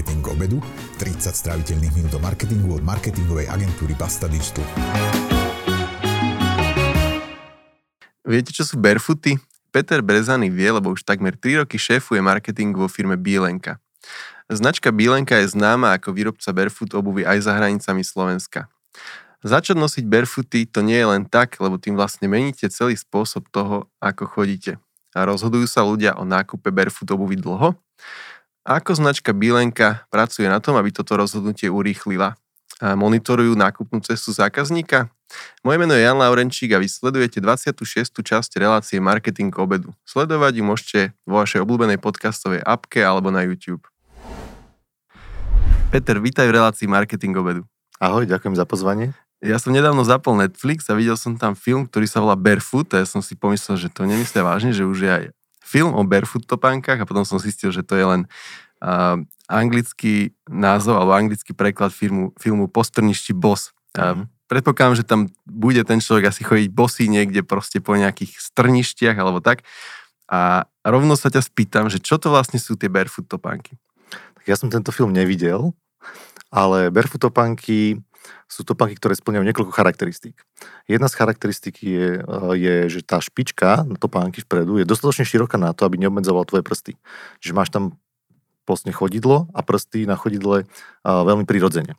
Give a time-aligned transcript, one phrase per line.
[0.00, 0.58] Marketing obedu,
[0.96, 4.64] 30 stráviteľných minút o marketingu od marketingovej agentúry Basta Digital.
[8.24, 9.36] Viete, čo sú barefooty?
[9.68, 13.76] Peter Brezany vie, lebo už takmer 3 roky šéfuje marketing vo firme Bílenka.
[14.48, 18.72] Značka Bílenka je známa ako výrobca barefoot obuvy aj za hranicami Slovenska.
[19.44, 23.84] Začať nosiť barefooty to nie je len tak, lebo tým vlastne meníte celý spôsob toho,
[24.00, 24.80] ako chodíte.
[25.12, 27.76] A rozhodujú sa ľudia o nákupe barefoot obuvy dlho?
[28.70, 32.38] Ako značka Bílenka pracuje na tom, aby toto rozhodnutie urýchlila?
[32.78, 35.10] Monitorujú nákupnú cestu zákazníka?
[35.66, 38.14] Moje meno je Jan Laurenčík a vy sledujete 26.
[38.14, 39.90] časť relácie Marketing obedu.
[40.06, 43.82] Sledovať ju môžete vo vašej obľúbenej podcastovej appke alebo na YouTube.
[45.90, 47.66] Peter, vítaj v relácii Marketing obedu.
[47.98, 49.18] Ahoj, ďakujem za pozvanie.
[49.42, 53.02] Ja som nedávno zapol Netflix a videl som tam film, ktorý sa volá Barefoot a
[53.02, 55.24] ja som si pomyslel, že to nemyslia vážne, že už je aj
[55.70, 58.22] film o barefoot topánkach a potom som zistil, že to je len
[58.82, 63.70] uh, anglický názov alebo anglický preklad filmu, filmu Postrništi Boss.
[63.94, 64.26] Mm-hmm.
[64.50, 69.38] Predpokladám, že tam bude ten človek asi chodiť bosý niekde proste po nejakých strništiach alebo
[69.38, 69.62] tak.
[70.26, 73.78] A rovno sa ťa spýtam, že čo to vlastne sú tie barefoot topánky?
[74.10, 75.70] Tak ja som tento film nevidel,
[76.50, 78.02] ale barefoot topánky
[78.50, 80.36] sú topánky, ktoré splňajú niekoľko charakteristík.
[80.90, 85.56] Jedna z charakteristík je, eh, je, že tá špička na topánky vpredu je dostatočne široká
[85.56, 86.92] na to, aby neobmedzovala tvoje prsty.
[87.40, 87.96] Že máš tam
[88.68, 91.98] vlastne chodidlo a prsty na chodidle uh, veľmi prirodzene.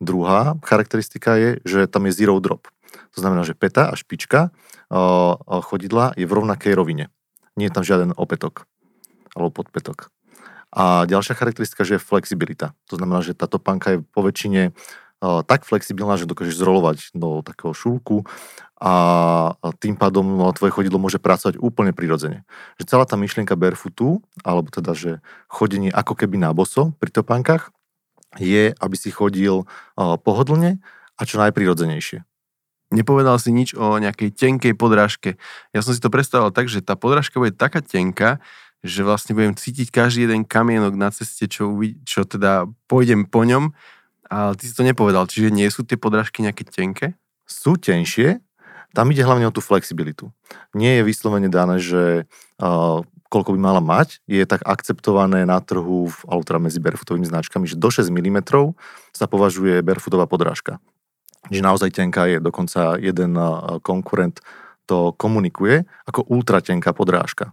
[0.00, 2.70] Druhá charakteristika je, že tam je zero drop.
[3.12, 5.36] To znamená, že peta a špička uh,
[5.68, 7.12] chodidla je v rovnakej rovine.
[7.60, 8.64] Nie je tam žiaden opetok
[9.36, 10.08] alebo podpetok.
[10.68, 12.76] A ďalšia charakteristika, že je flexibilita.
[12.92, 14.76] To znamená, že táto panka je po väčšine
[15.20, 18.22] tak flexibilná, že dokážeš zrolovať do takého šulku
[18.78, 18.92] a
[19.82, 22.46] tým pádom no, tvoje chodidlo môže pracovať úplne prirodzene.
[22.78, 25.18] Že celá tá myšlienka barefootu, alebo teda, že
[25.50, 27.74] chodenie ako keby na boso pri topánkach,
[28.38, 29.66] je, aby si chodil
[29.98, 30.78] pohodlne
[31.18, 32.22] a čo najprirodzenejšie.
[32.94, 35.36] Nepovedal si nič o nejakej tenkej podrážke.
[35.74, 38.38] Ja som si to predstavoval tak, že tá podrážka bude taká tenká,
[38.86, 41.74] že vlastne budem cítiť každý jeden kamienok na ceste, čo,
[42.06, 43.74] čo teda pôjdem po ňom,
[44.28, 47.16] ale ty si to nepovedal, čiže nie sú tie podrážky nejaké tenké?
[47.48, 48.44] Sú tenšie,
[48.92, 50.32] tam ide hlavne o tú flexibilitu.
[50.72, 52.24] Nie je vyslovene dané, že
[52.60, 57.68] uh, koľko by mala mať, je tak akceptované na trhu, alebo teda medzi barefootovými značkami,
[57.68, 58.38] že do 6 mm
[59.12, 60.80] sa považuje barefootová podrážka.
[61.52, 63.36] Že naozaj tenká je, dokonca jeden
[63.84, 64.40] konkurent
[64.88, 67.52] to komunikuje ako ultra tenká podrážka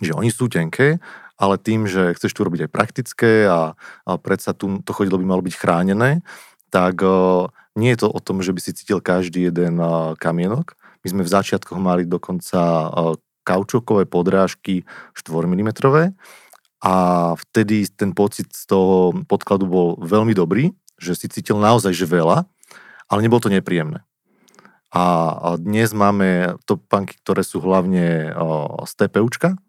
[0.00, 1.00] že oni sú tenké,
[1.36, 3.76] ale tým, že chceš tu robiť aj praktické a,
[4.08, 6.24] a predsa tu, to chodidlo by malo byť chránené,
[6.72, 10.74] tak uh, nie je to o tom, že by si cítil každý jeden uh, kamienok.
[11.04, 13.14] My sme v začiatkoch mali dokonca uh,
[13.46, 15.70] kaučokové podrážky 4 mm
[16.82, 16.94] a
[17.36, 22.44] vtedy ten pocit z toho podkladu bol veľmi dobrý, že si cítil naozaj že veľa,
[23.06, 24.02] ale nebolo to nepríjemné.
[24.96, 28.32] A dnes máme topánky, ktoré sú hlavne
[28.86, 29.60] z TPUčka,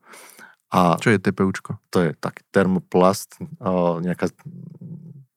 [0.67, 1.79] a Čo je TPUčko?
[1.95, 3.39] To je tak termoplast,
[4.03, 4.35] nejaká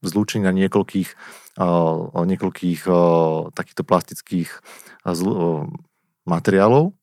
[0.02, 1.10] zlúčenina niekoľkých,
[2.10, 2.80] niekoľkých
[3.54, 4.50] takýchto plastických
[6.26, 6.98] materiálov.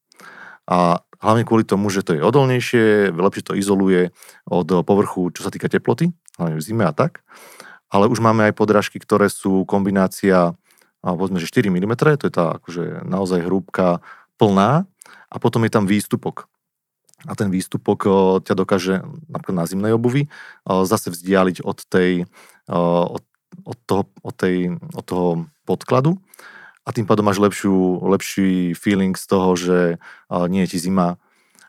[0.67, 4.11] A hlavne kvôli tomu, že to je odolnejšie, lepšie to izoluje
[4.43, 7.23] od povrchu, čo sa týka teploty, hlavne v zime a tak.
[7.87, 10.51] Ale už máme aj podrážky, ktoré sú kombinácia,
[10.99, 14.03] povedzme, že 4 mm, to je tá akože naozaj hrúbka
[14.35, 14.83] plná
[15.31, 16.51] a potom je tam výstupok
[17.25, 18.05] a ten výstupok
[18.45, 20.29] ťa dokáže napríklad na zimnej obuvi
[20.67, 22.29] zase vzdialiť od, tej,
[22.69, 23.23] od,
[23.65, 25.29] od, toho, od, tej, od toho
[25.65, 26.21] podkladu
[26.85, 29.77] a tým pádom máš lepšiu, lepší feeling z toho, že
[30.29, 31.17] nie je ti zima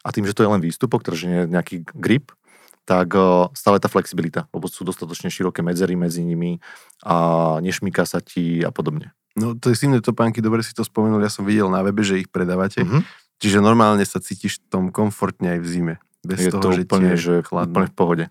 [0.04, 2.37] a tým, že to je len výstupok, takže nie je nejaký grip,
[2.84, 3.16] tak
[3.56, 6.60] stále tá flexibilita, lebo sú dostatočne široké medzery medzi nimi
[7.04, 9.16] a nešmíka sa ti a podobne.
[9.32, 12.20] No to je zimné topánky, dobre si to spomenul, ja som videl na webe, že
[12.20, 12.84] ich predávate.
[12.84, 15.94] Mm-hmm Čiže normálne sa cítiš v tom komfortne aj v zime.
[16.26, 17.71] Bez je toho, to že úplne, že chladno.
[17.71, 18.25] úplne v pohode.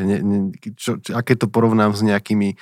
[0.00, 0.38] Ne, ne,
[0.78, 2.56] čo, čo, aké to porovnám s nejakými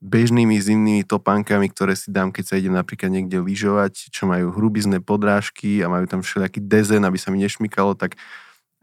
[0.00, 5.02] bežnými zimnými topánkami, ktoré si dám, keď sa idem napríklad niekde lyžovať, čo majú hrubizné
[5.04, 8.16] podrážky a majú tam všelijaký dezen, aby sa mi nešmykalo, tak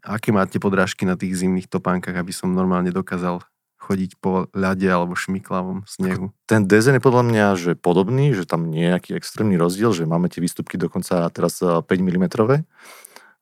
[0.05, 3.41] aké máte podrážky na tých zimných topánkach, aby som normálne dokázal
[3.87, 6.35] chodiť po ľade alebo šmiklavom snehu.
[6.43, 10.43] Ten dezen je podľa mňa že podobný, že tam nejaký extrémny rozdiel, že máme tie
[10.43, 12.63] výstupky dokonca teraz 5 eh, mm.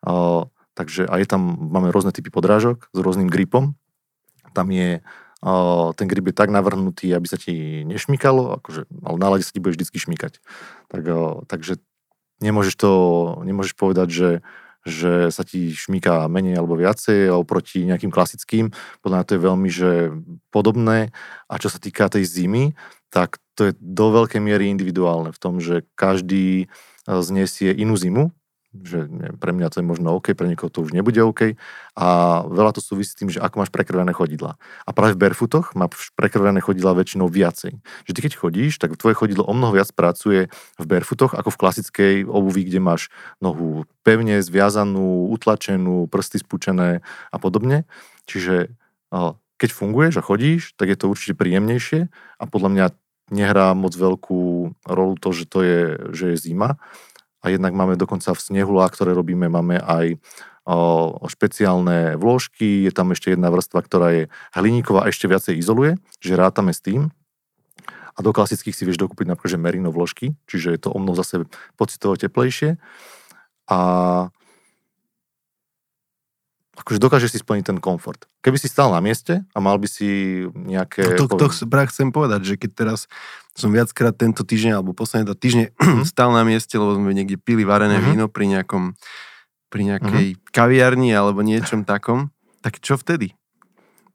[0.05, 0.45] Uh,
[0.77, 1.41] takže aj tam
[1.73, 3.73] máme rôzne typy podrážok s rôznym gripom.
[4.53, 9.27] Tam je uh, ten grip je tak navrhnutý, aby sa ti nešmykalo, akože, ale na
[9.33, 10.45] lade sa ti bude vždy šmykať.
[10.93, 11.01] Tak,
[11.49, 11.81] takže
[12.45, 12.91] nemôžeš to,
[13.45, 14.29] nemôžeš povedať, že
[14.85, 18.69] že sa ti šmíka menej alebo viacej oproti nejakým klasickým.
[19.01, 19.91] Podľa mňa to je veľmi že
[20.53, 21.09] podobné.
[21.49, 22.77] A čo sa týka tej zimy,
[23.09, 26.69] tak to je do veľkej miery individuálne v tom, že každý
[27.09, 28.29] znesie inú zimu,
[28.83, 29.07] že
[29.39, 31.55] pre mňa to je možno OK, pre niekoho to už nebude OK
[31.95, 32.07] a
[32.43, 34.59] veľa to súvisí s tým, že ako máš prekrvené chodidla.
[34.83, 37.79] A práve v barefootoch máš prekrvené chodidla väčšinou viacej.
[38.03, 41.59] Že ty keď chodíš, tak tvoje chodidlo o mnoho viac pracuje v barefootoch ako v
[41.61, 43.01] klasickej obuvi, kde máš
[43.39, 47.87] nohu pevne zviazanú, utlačenú, prsty spúčené a podobne.
[48.27, 48.73] Čiže
[49.55, 52.85] keď funguješ a chodíš, tak je to určite príjemnejšie a podľa mňa
[53.33, 54.41] nehrá moc veľkú
[54.85, 55.81] rolu to, že to je,
[56.13, 56.77] že je zima
[57.45, 60.17] a jednak máme dokonca v snehulách, ktoré robíme, máme aj
[61.29, 64.23] špeciálne vložky, je tam ešte jedna vrstva, ktorá je
[64.57, 67.13] hliníková a ešte viacej izoluje, že rátame s tým.
[68.17, 71.13] A do klasických si vieš dokúpiť napríklad, že merino vložky, čiže je to o mnoho
[71.21, 71.45] zase
[71.77, 72.81] pocitovo teplejšie.
[73.69, 73.79] A
[76.75, 78.27] akože dokáže si splniť ten komfort.
[78.43, 81.15] Keby si stal na mieste a mal by si nejaké...
[81.15, 82.99] No to, to, to chcem povedať, že keď teraz
[83.55, 86.03] som viackrát tento týždeň alebo posledné dva týždne mm-hmm.
[86.03, 88.11] stal na mieste, lebo sme niekde pili varené mm-hmm.
[88.11, 88.83] víno pri nejakom
[89.71, 90.51] pri nejakej mm-hmm.
[90.55, 92.31] kaviarni alebo niečom takom,
[92.63, 93.35] tak čo vtedy?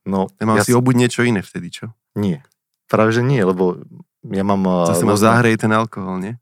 [0.08, 1.92] No, ja mám ja si obuť niečo iné vtedy, čo?
[2.16, 2.40] Nie.
[2.88, 3.84] Práve, že nie, lebo
[4.24, 4.88] ja mám...
[4.88, 6.34] Zase ma zahreje ten alkohol, nie?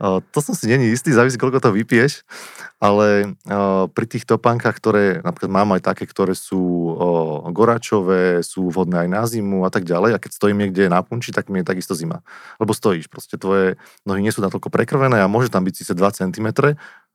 [0.00, 2.24] To som si není istý, závisí, koľko to vypiješ,
[2.80, 3.36] ale
[3.92, 6.96] pri tých topánkach, ktoré napríklad mám aj také, ktoré sú
[7.52, 11.36] goračové, sú vhodné aj na zimu a tak ďalej, a keď stojím niekde na punči,
[11.36, 12.24] tak mi je takisto zima.
[12.56, 13.76] Lebo stojíš, proste tvoje
[14.08, 16.48] nohy nie sú natoľko prekrvené a môže tam byť síce 2 cm,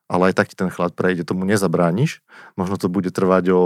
[0.06, 2.22] ale aj tak ti ten chlad prejde, tomu nezabrániš.
[2.54, 3.62] Možno to bude trvať o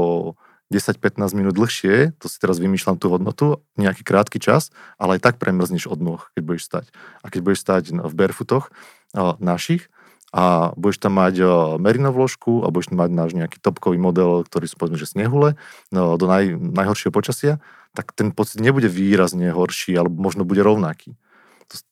[0.72, 5.36] 10-15 minút dlhšie, to si teraz vymýšľam tú hodnotu, nejaký krátky čas, ale aj tak
[5.42, 6.86] premrzneš od nôh, keď budeš stať.
[7.26, 8.72] A keď budeš stať v barefootoch
[9.16, 9.88] našich.
[10.30, 11.42] A budeš tam mať
[11.82, 15.58] merino vložku a budeš tam mať náš nejaký topkový model, ktorý sú povedzme, že snehule,
[15.90, 17.58] do naj, najhoršieho počasia,
[17.98, 21.18] tak ten pocit nebude výrazne horší, alebo možno bude rovnaký.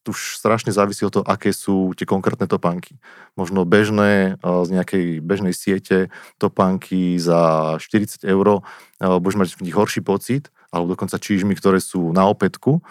[0.05, 3.01] To už strašne závisí od toho, aké sú tie konkrétne topánky.
[3.33, 8.61] Možno bežné, z nejakej bežnej siete topánky za 40 eur,
[9.01, 12.85] budeš mať v nich horší pocit, alebo dokonca čížmy, ktoré sú na opätku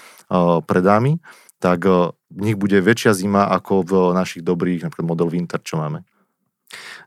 [0.66, 1.22] pre dámy,
[1.62, 1.88] tak
[2.28, 6.04] v nich bude väčšia zima ako v našich dobrých, napríklad model Winter, čo máme.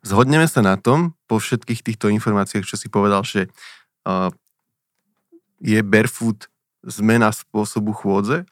[0.02, 3.52] Zhodneme sa na tom, po všetkých týchto informáciách, čo si povedal, že
[5.60, 6.48] je barefoot
[6.88, 8.48] zmena spôsobu chôdze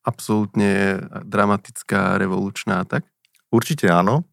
[0.00, 3.04] absolútne dramatická, revolučná tak?
[3.52, 4.24] Určite áno,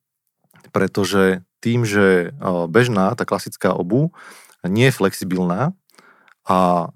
[0.72, 2.31] pretože tým, že
[2.72, 4.16] bežná, tá klasická obu
[4.63, 5.75] nie je flexibilná
[6.48, 6.90] a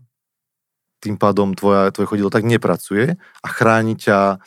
[1.00, 4.44] tým pádom tvoja, tvoje chodidlo tak nepracuje a chráni ťa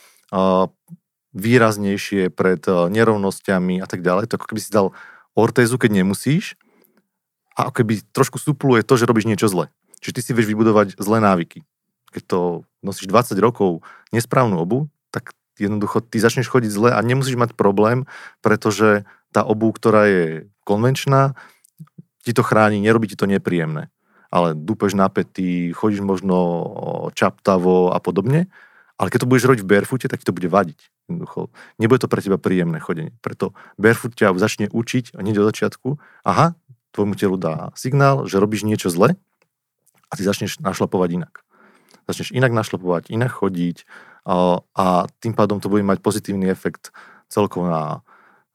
[1.32, 4.28] výraznejšie pred nerovnosťami a tak ďalej.
[4.30, 4.92] To ako keby si dal
[5.32, 6.60] ortézu, keď nemusíš
[7.56, 9.72] a ako keby trošku supluje to, že robíš niečo zle.
[10.04, 11.64] Čiže ty si vieš vybudovať zlé návyky
[12.12, 12.40] keď to
[12.84, 13.80] nosíš 20 rokov
[14.12, 18.04] nesprávnu obu, tak jednoducho ty začneš chodiť zle a nemusíš mať problém,
[18.44, 20.24] pretože tá obu, ktorá je
[20.68, 21.32] konvenčná,
[22.22, 23.88] ti to chráni, nerobí ti to nepríjemné.
[24.32, 26.36] Ale dúpeš napätý, chodíš možno
[27.12, 28.48] čaptavo a podobne,
[28.96, 30.78] ale keď to budeš robiť v barefoote, tak ti to bude vadiť.
[31.12, 31.52] Jednoducho.
[31.76, 33.12] Nebude to pre teba príjemné chodenie.
[33.20, 35.88] Preto barefoot ťa začne učiť hneď od začiatku,
[36.24, 36.56] aha,
[36.96, 39.20] tvojmu telu dá signál, že robíš niečo zle
[40.08, 41.44] a ty začneš našlapovať inak
[42.06, 43.86] začneš inak našlopovať, inak chodiť
[44.26, 44.86] a, a
[45.22, 46.90] tým pádom to bude mať pozitívny efekt
[47.30, 48.02] celkovo na,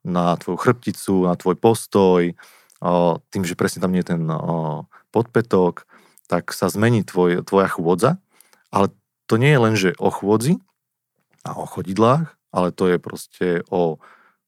[0.04, 2.36] na tvoju chrbticu, na tvoj postoj,
[3.34, 4.24] tým, že presne tam nie je ten
[5.10, 5.89] podpetok,
[6.27, 8.22] tak sa zmení tvoj, tvoja chôdza,
[8.69, 8.91] ale
[9.25, 10.60] to nie je len, že o chôdzi
[11.48, 14.00] a o chodidlách, ale to je proste o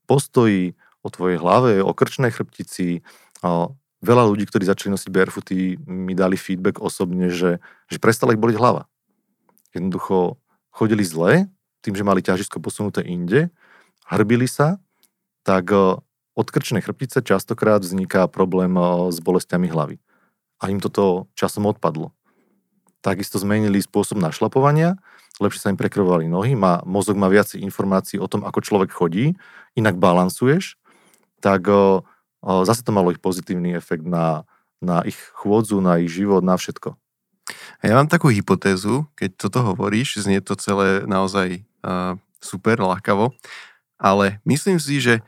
[0.05, 3.05] postoji, o tvojej hlave, o krčnej chrbtici,
[3.99, 8.59] veľa ľudí, ktorí začali nosiť barefooty, mi dali feedback osobne, že, že prestala ich boliť
[8.59, 8.87] hlava.
[9.71, 10.39] Jednoducho
[10.71, 11.47] chodili zle,
[11.79, 13.47] tým, že mali ťažisko posunuté inde,
[14.07, 14.79] hrbili sa,
[15.47, 15.71] tak
[16.39, 19.99] od krčnej chrbtice častokrát vzniká problém e, s bolestiami hlavy.
[20.63, 22.15] A im toto časom odpadlo.
[23.03, 24.95] Takisto zmenili spôsob našlapovania,
[25.43, 29.35] lepšie sa im prekrovali nohy, má, mozog má viac informácií o tom, ako človek chodí,
[29.75, 30.79] inak balansuješ,
[31.43, 31.99] tak e,
[32.39, 34.47] zase to malo ich pozitívny efekt na,
[34.79, 36.95] na ich chôdzu, na ich život, na všetko.
[37.83, 43.33] Ja mám takú hypotézu, keď toto hovoríš, znie to celé naozaj uh, super, ľahkavo,
[43.97, 45.25] ale myslím si, že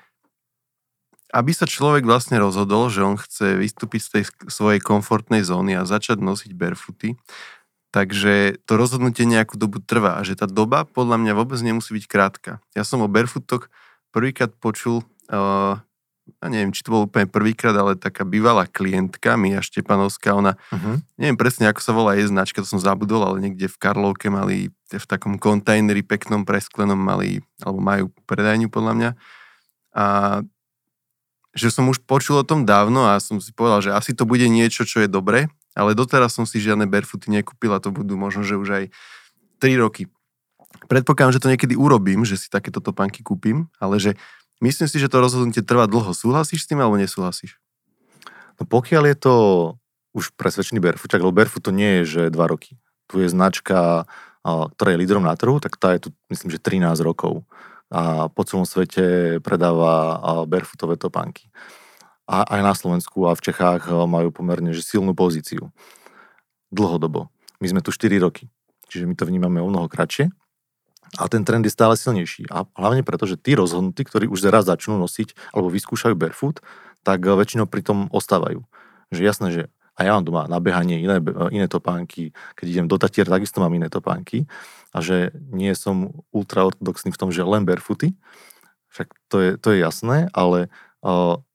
[1.32, 5.88] aby sa človek vlastne rozhodol, že on chce vystúpiť z tej svojej komfortnej zóny a
[5.88, 7.16] začať nosiť barefooty,
[7.96, 12.06] takže to rozhodnutie nejakú dobu trvá a že tá doba podľa mňa vôbec nemusí byť
[12.08, 12.52] krátka.
[12.76, 13.72] Ja som o barefootok
[14.12, 15.80] prvýkrát počul uh,
[16.40, 21.02] ja neviem, či to bol úplne prvýkrát, ale taká bývalá klientka, Mia Štepanovská, ona, uh-huh.
[21.18, 24.72] neviem presne, ako sa volá jej značka, to som zabudol, ale niekde v Karlovke mali,
[24.88, 29.10] v takom kontajneri peknom, presklenom mali, alebo majú predajňu podľa mňa.
[29.92, 30.06] A
[31.52, 34.48] že som už počul o tom dávno a som si povedal, že asi to bude
[34.48, 38.44] niečo, čo je dobré, ale doteraz som si žiadne barefooty nekúpil a to budú možno,
[38.44, 38.84] že už aj
[39.60, 40.08] 3 roky.
[40.88, 44.16] Predpokladám, že to niekedy urobím, že si takéto topánky kúpim, ale že
[44.62, 46.14] Myslím si, že to rozhodnutie trvá dlho.
[46.14, 47.58] Súhlasíš s tým alebo nesúhlasíš?
[48.62, 49.36] No pokiaľ je to
[50.14, 52.78] už presvedčený barefoot, lebo barefoot to nie je, že 2 roky.
[53.10, 54.06] Tu je značka,
[54.46, 57.42] ktorá je lídrom na trhu, tak tá je tu, myslím, že 13 rokov.
[57.92, 60.16] A po celom svete predáva
[60.48, 61.52] barefootové topánky.
[62.24, 65.76] A aj na Slovensku a v Čechách majú pomerne že silnú pozíciu.
[66.72, 67.28] Dlhodobo.
[67.60, 68.48] My sme tu 4 roky.
[68.88, 70.32] Čiže my to vnímame o mnoho kratšie.
[71.20, 72.48] A ten trend je stále silnejší.
[72.48, 76.64] A hlavne preto, že tí rozhodnutí, ktorí už raz začnú nosiť alebo vyskúšajú barefoot,
[77.04, 78.64] tak väčšinou pri tom ostávajú.
[79.12, 79.64] Že jasné, že
[80.02, 81.22] a ja mám doma na iné,
[81.54, 84.50] iné topánky, keď idem do Tatier, takisto mám iné topánky
[84.90, 88.18] a že nie som ultraortodoxný v tom, že len barefooty,
[88.90, 90.74] však to je, to je jasné, ale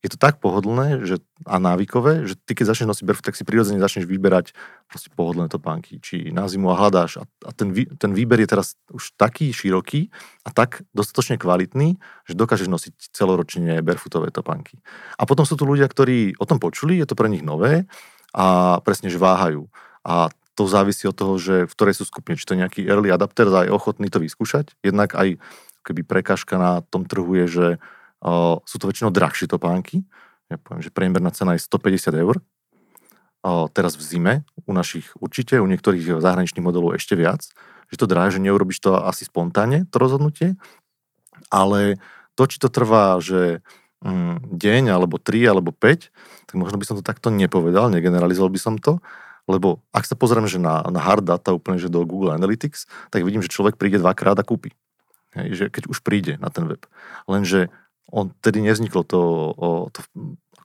[0.03, 3.47] je to tak pohodlné že, a návykové, že ty keď začneš nosiť barefoot, tak si
[3.47, 4.51] prirodzene začneš vyberať
[4.91, 7.23] proste pohodlné topánky, či na zimu a hľadáš.
[7.23, 10.11] A, a ten, ten výber je teraz už taký široký
[10.43, 11.95] a tak dostatočne kvalitný,
[12.27, 14.83] že dokážeš nosiť celoročne barefootové topánky.
[15.15, 17.87] A potom sú tu ľudia, ktorí o tom počuli, je to pre nich nové
[18.33, 19.69] a presne, že váhajú.
[20.07, 23.13] A to závisí od toho, že v ktorej sú skupine, či to je nejaký early
[23.13, 24.73] adapter a je ochotný to vyskúšať.
[24.81, 25.37] Jednak aj
[25.85, 27.67] keby prekažka na tom trhu je, že
[28.27, 30.03] O, sú to väčšinou drahšie topánky.
[30.49, 32.41] Ja poviem, že priemerná cena je 150 eur.
[33.45, 37.45] O, teraz v zime, u našich určite, u niektorých zahraničných modelov ešte viac.
[37.93, 40.57] Že to drahé, že neurobiš to asi spontánne, to rozhodnutie.
[41.53, 42.01] Ale
[42.35, 43.61] to, či to trvá, že
[44.53, 46.13] deň, alebo 3, alebo 5,
[46.47, 49.01] tak možno by som to takto nepovedal, negeneralizoval by som to,
[49.47, 53.23] lebo ak sa pozriem, že na, na hard data úplne, že do Google Analytics, tak
[53.23, 54.75] vidím, že človek príde dvakrát a kúpi.
[55.39, 56.83] Hej, že keď už príde na ten web.
[57.31, 57.71] Lenže
[58.11, 59.21] on tedy nevzniklo to,
[59.91, 60.01] to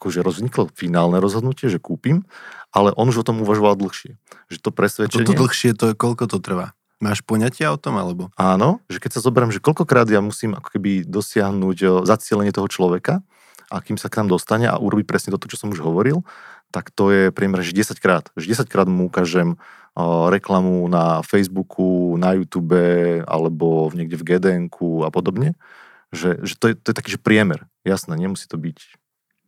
[0.02, 2.26] akože rozniklo finálne rozhodnutie, že kúpim,
[2.74, 4.18] ale on už o tom uvažoval dlhšie.
[4.50, 5.28] Že to presvedčenie...
[5.30, 6.74] Toto dlhšie, to je, koľko to trvá?
[7.02, 8.30] Máš poňatia o tom, alebo?
[8.38, 13.26] Áno, že keď sa zoberiem, že koľkokrát ja musím ako keby dosiahnuť zacielenie toho človeka,
[13.72, 16.28] a kým sa k nám dostane a urobí presne toto, čo som už hovoril,
[16.76, 18.28] tak to je priemer, že 10 krát.
[18.36, 19.56] Že 10 krát mu ukážem
[20.28, 24.64] reklamu na Facebooku, na YouTube alebo niekde v gdn
[25.04, 25.56] a podobne
[26.12, 27.66] že, že to, je, to je taký, že priemer.
[27.88, 29.00] Jasné, nemusí to byť.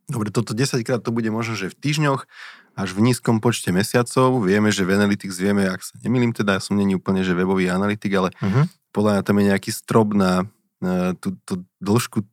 [0.08, 2.28] Dobre, toto 10 krát to bude možno, že v týždňoch
[2.74, 4.42] až v nízkom počte mesiacov.
[4.42, 7.70] Vieme, že v Analytics vieme, ak sa nemýlim, teda ja som není úplne, že webový
[7.70, 8.66] analytik, ale uh-huh.
[8.90, 10.46] podľa mňa tam je nejaký strop na
[10.82, 12.26] uh, tú, tú dĺžku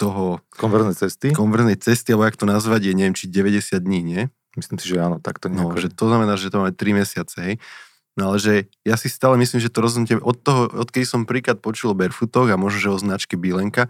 [0.00, 0.40] toho...
[0.56, 1.36] Konverznej cesty?
[1.36, 4.22] Konverznej cesty, alebo jak to nazvať, je neviem, či 90 dní, nie?
[4.56, 7.36] Myslím si, že áno, tak to No, že to znamená, že to máme 3 mesiace,
[7.44, 7.54] hej.
[8.18, 11.62] No ale že ja si stále myslím, že to rozhodnutie od toho, odkedy som príklad
[11.62, 13.86] počul o barefootoch a možno, že o značke Bílenka,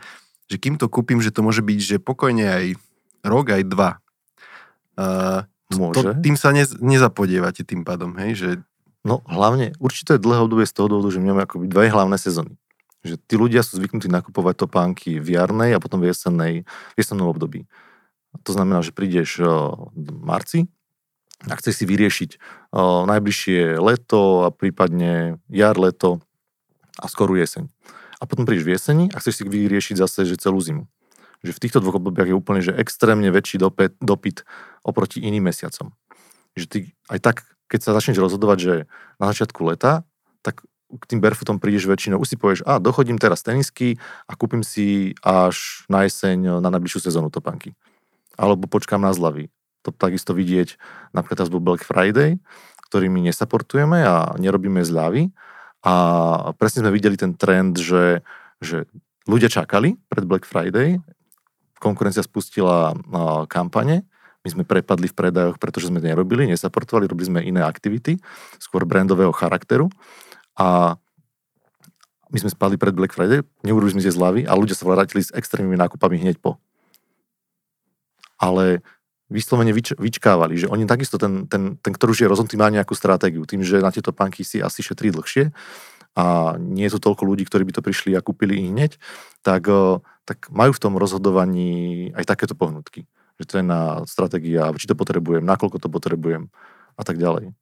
[0.53, 2.65] že kým to kúpim, že to môže byť, že pokojne aj
[3.25, 3.91] rok, aj dva.
[5.01, 6.01] Uh, môže.
[6.01, 8.49] To, tým sa ne, nezapodievate tým pádom, hej, že...
[9.05, 12.17] No hlavne, určite je dlhé obdobie z toho dôvodu, že my máme akoby dve hlavné
[12.17, 12.57] sezóny.
[13.05, 17.31] Že tí ľudia sú zvyknutí nakupovať topánky v jarnej a potom v jesennej, v jesennom
[17.31, 17.69] období.
[18.43, 20.69] To znamená, že prídeš v marci,
[21.47, 22.31] a chceš si vyriešiť
[23.07, 26.19] najbližšie leto a prípadne jar, leto
[26.99, 27.71] a skorú jeseň.
[28.19, 30.91] A potom prídeš v jeseni a chceš si vyriešiť zase že celú zimu.
[31.47, 34.43] Že v týchto dvoch obdobiach je úplne že extrémne väčší dopyt, dopyt
[34.83, 35.95] oproti iným mesiacom.
[36.59, 36.79] Že ty
[37.09, 37.37] aj tak,
[37.71, 38.75] keď sa začneš rozhodovať, že
[39.23, 40.03] na začiatku leta,
[40.43, 44.65] tak k tým barefootom prídeš väčšinou, už si povieš, a dochodím teraz tenisky a kúpim
[44.65, 47.77] si až na jeseň na najbližšiu sezónu topánky.
[48.41, 49.53] Alebo počkám na zlavy
[49.89, 50.77] to takisto vidieť
[51.17, 52.37] napríklad teraz Black Friday,
[52.89, 55.33] ktorý my nesaportujeme a nerobíme zľavy.
[55.87, 55.95] A
[56.59, 58.21] presne sme videli ten trend, že,
[58.61, 58.85] že
[59.25, 60.99] ľudia čakali pred Black Friday,
[61.79, 62.95] konkurencia spustila
[63.47, 64.07] kampane,
[64.47, 68.23] my sme prepadli v predajoch, pretože sme nerobili, nesaportovali, robili sme iné aktivity,
[68.63, 69.91] skôr brandového charakteru.
[70.55, 70.95] A
[72.31, 75.35] my sme spadli pred Black Friday, neurobili sme tie zľavy a ľudia sa vrátili s
[75.35, 76.61] extrémnymi nákupami hneď po.
[78.39, 78.85] Ale
[79.29, 82.97] vyslovene vyč, vyčkávali, že oni takisto, ten, ten, ten ktorý už je rozhodnutý, má nejakú
[82.97, 85.53] stratégiu, tým, že na tieto panky si asi šetrí dlhšie
[86.17, 88.93] a nie je to toľko ľudí, ktorí by to prišli a kúpili ich hneď,
[89.45, 89.69] tak,
[90.29, 93.09] tak majú v tom rozhodovaní aj takéto pohnutky.
[93.41, 96.53] Že to je na stratégia, či to potrebujem, nakoľko to potrebujem
[97.01, 97.57] a tak ďalej.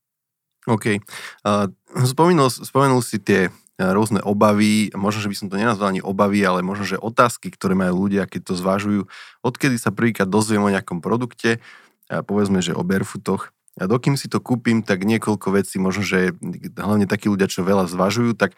[0.66, 0.98] OK.
[1.46, 1.70] Uh,
[2.02, 6.64] spomenul, spomenul si tie rôzne obavy, možno, že by som to nenazval ani obavy, ale
[6.64, 9.04] možno, že otázky, ktoré majú ľudia, keď to zvážujú,
[9.44, 11.60] odkedy sa prvýkrát dozviem o nejakom produkte,
[12.08, 16.32] a povedzme, že o barefootoch, a dokým si to kúpim, tak niekoľko vecí, možno, že
[16.80, 18.56] hlavne takí ľudia, čo veľa zvažujú, tak,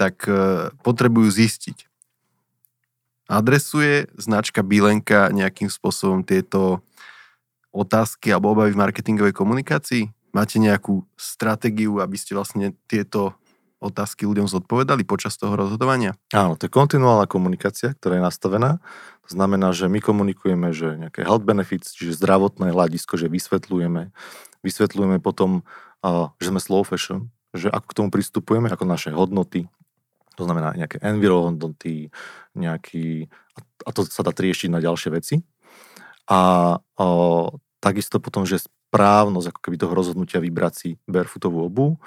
[0.00, 0.24] tak
[0.80, 1.84] potrebujú zistiť.
[3.24, 6.84] Adresuje značka Bilenka nejakým spôsobom tieto
[7.72, 10.12] otázky alebo obavy v marketingovej komunikácii?
[10.34, 13.38] Máte nejakú stratégiu, aby ste vlastne tieto
[13.84, 16.16] otázky ľuďom zodpovedali počas toho rozhodovania?
[16.32, 18.80] Áno, to je kontinuálna komunikácia, ktorá je nastavená.
[19.28, 24.12] To znamená, že my komunikujeme, že nejaké health benefits, čiže zdravotné hľadisko, že vysvetľujeme,
[24.64, 25.64] vysvetľujeme potom,
[26.40, 29.68] že sme slow fashion, že ako k tomu pristupujeme, ako naše hodnoty,
[30.34, 32.10] to znamená nejaké enviro hodnoty,
[32.54, 33.30] nejaký,
[33.86, 35.40] a to sa dá trieštiť na ďalšie veci.
[36.30, 36.40] A
[36.78, 37.06] o,
[37.78, 41.98] takisto potom, že správnosť ako keby toho rozhodnutia vybrať si barefootovú obu,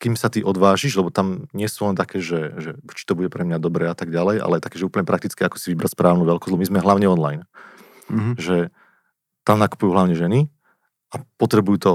[0.00, 3.28] kým sa ty odvážiš, lebo tam nie sú len také, že, že či to bude
[3.28, 6.24] pre mňa dobré a tak ďalej, ale také, že úplne praktické, ako si vybrať správnu
[6.24, 7.44] veľkosť, lebo my sme hlavne online.
[8.08, 8.34] Mm-hmm.
[8.40, 8.56] Že
[9.44, 10.48] tam nakupujú hlavne ženy
[11.12, 11.92] a potrebujú to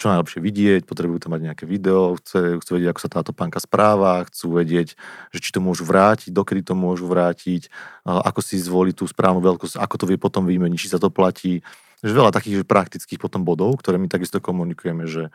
[0.00, 3.60] čo najlepšie vidieť, potrebujú tam mať nejaké video, chcú, chcú vedieť, ako sa táto pánka
[3.60, 4.96] správa, chcú vedieť,
[5.28, 7.68] že či to môžu vrátiť, dokedy to môžu vrátiť,
[8.08, 11.60] ako si zvoliť tú správnu veľkosť, ako to vie potom vymeniť, či sa to platí.
[12.00, 15.28] Že veľa takých praktických potom bodov, ktoré my takisto komunikujeme, že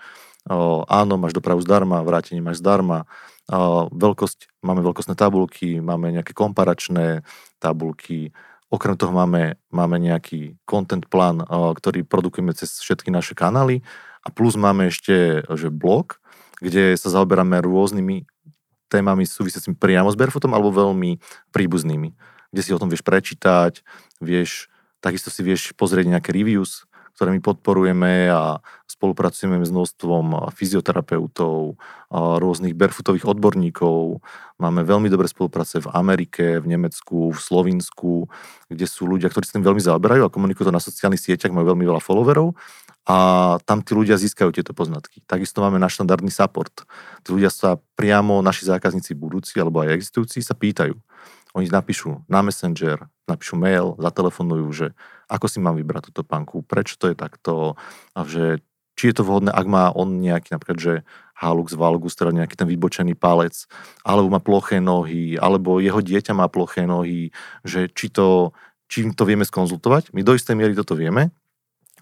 [0.50, 3.06] áno, máš dopravu zdarma, vrátenie máš zdarma,
[3.94, 7.22] veľkosť, máme veľkostné tabulky, máme nejaké komparačné
[7.62, 8.34] tabulky,
[8.74, 13.86] okrem toho máme, máme nejaký content plán, ktorý produkujeme cez všetky naše kanály
[14.26, 16.18] a plus máme ešte že blog,
[16.58, 18.26] kde sa zaoberáme rôznymi
[18.90, 21.22] témami súvisiacimi priamo s Barefootom alebo veľmi
[21.54, 22.10] príbuznými,
[22.50, 23.86] kde si o tom vieš prečítať,
[24.18, 28.60] vieš, takisto si vieš pozrieť nejaké reviews, ktoré my podporujeme a
[28.92, 31.80] spolupracujeme s množstvom fyzioterapeutov,
[32.12, 34.20] rôznych barefootových odborníkov.
[34.60, 38.28] Máme veľmi dobré spolupráce v Amerike, v Nemecku, v Slovinsku,
[38.68, 41.72] kde sú ľudia, ktorí sa tým veľmi zaoberajú a komunikujú to na sociálnych sieťach, majú
[41.76, 42.52] veľmi veľa followerov
[43.06, 43.18] a
[43.70, 45.22] tam tí ľudia získajú tieto poznatky.
[45.30, 46.74] Takisto máme náš štandardný support.
[47.22, 50.98] Tí ľudia sa priamo, naši zákazníci budúci alebo aj existujúci, sa pýtajú.
[51.56, 54.88] Oni napíšu na Messenger, napíšu mail, zatelefonujú, že
[55.32, 57.80] ako si mám vybrať túto panku, prečo to je takto,
[58.12, 58.60] a že
[59.00, 60.94] či je to vhodné, ak má on nejaký napríklad, že
[61.36, 63.68] halux valgus, teda nejaký ten vybočený palec,
[64.08, 67.32] alebo má ploché nohy, alebo jeho dieťa má ploché nohy,
[67.68, 68.56] že či to,
[68.88, 70.16] či to vieme skonzultovať.
[70.16, 71.36] My do istej miery toto vieme,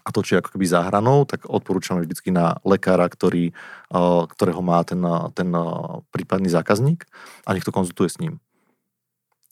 [0.04, 3.56] a to, čo je ako keby záhranou, tak odporúčame vždycky na lekára, ktorý,
[4.28, 5.00] ktorého má ten,
[5.32, 5.48] ten
[6.12, 7.08] prípadný zákazník
[7.48, 8.36] a nech to konzultuje s ním.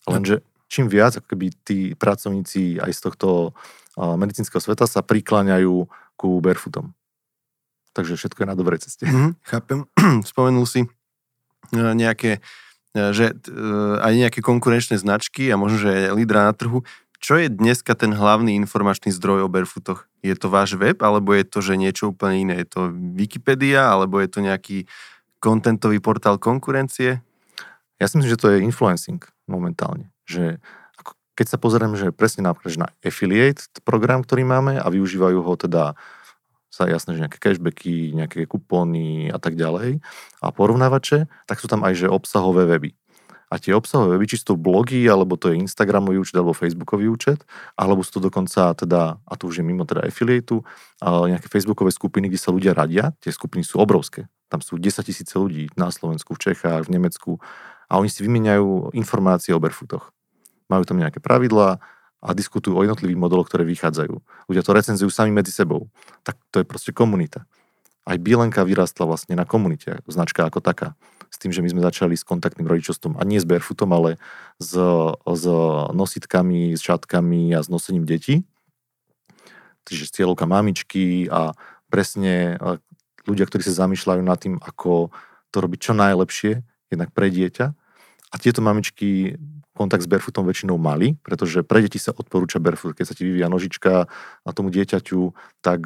[0.05, 3.57] Lenže čím viac ako keby tí pracovníci aj z tohto
[3.97, 5.89] medicínskeho sveta sa prikláňajú
[6.21, 6.93] ku barefootom.
[7.93, 9.05] Takže všetko je na dobrej ceste.
[9.05, 9.85] Mm, chápem.
[10.31, 10.89] Spomenul si
[11.73, 12.41] nejaké,
[12.93, 13.37] že
[14.01, 16.85] aj nejaké konkurenčné značky a možno, že aj lídra na trhu.
[17.21, 20.09] Čo je dneska ten hlavný informačný zdroj o barefootoch?
[20.23, 22.55] Je to váš web, alebo je to, že niečo úplne iné?
[22.63, 24.87] Je to Wikipedia, alebo je to nejaký
[25.43, 27.19] kontentový portál konkurencie?
[27.99, 29.19] Ja si myslím, že to je influencing
[29.51, 30.15] momentálne.
[30.31, 30.63] Že
[31.35, 35.99] keď sa pozrieme, že presne napríklad na affiliate program, ktorý máme a využívajú ho teda
[36.73, 40.01] sa jasné, že nejaké cashbacky, nejaké kupóny a tak ďalej
[40.41, 42.97] a porovnávače, tak sú tam aj že obsahové weby.
[43.53, 47.13] A tie obsahové weby, či sú to blogy, alebo to je Instagramový účet, alebo Facebookový
[47.13, 47.45] účet,
[47.77, 50.65] alebo sú to dokonca teda, a to už je mimo teda affiliateu,
[51.05, 54.25] nejaké Facebookové skupiny, kde sa ľudia radia, tie skupiny sú obrovské.
[54.49, 57.45] Tam sú 10 tisíce ľudí na Slovensku, v Čechách, v Nemecku
[57.93, 60.17] a oni si vymieňajú informácie o barefootoch.
[60.73, 61.77] Majú tam nejaké pravidlá
[62.25, 64.15] a diskutujú o jednotlivých modeloch, ktoré vychádzajú.
[64.49, 65.93] Ľudia to recenzujú sami medzi sebou.
[66.25, 67.45] Tak to je proste komunita.
[68.09, 70.97] Aj Bielenka vyrastla vlastne na komunite, značka ako taká.
[71.33, 74.21] S tým, že my sme začali s kontaktným rodičovstvom a nie s barefootom, ale
[74.61, 74.77] s,
[75.25, 75.45] s
[75.97, 78.45] nositkami, s šatkami a s nosením detí.
[79.89, 81.57] Čiže cieľovka mamičky a
[81.89, 82.61] presne
[83.25, 85.11] ľudia, ktorí sa zamýšľajú nad tým, ako
[85.51, 86.53] to robiť čo najlepšie,
[86.93, 87.67] jednak pre dieťa
[88.33, 89.41] a tieto mamičky
[89.73, 92.93] kontakt s barefootom väčšinou mali, pretože pre deti sa odporúča barefoot.
[92.93, 94.05] Keď sa ti vyvíja nožička
[94.45, 95.33] a tomu dieťaťu,
[95.65, 95.81] tak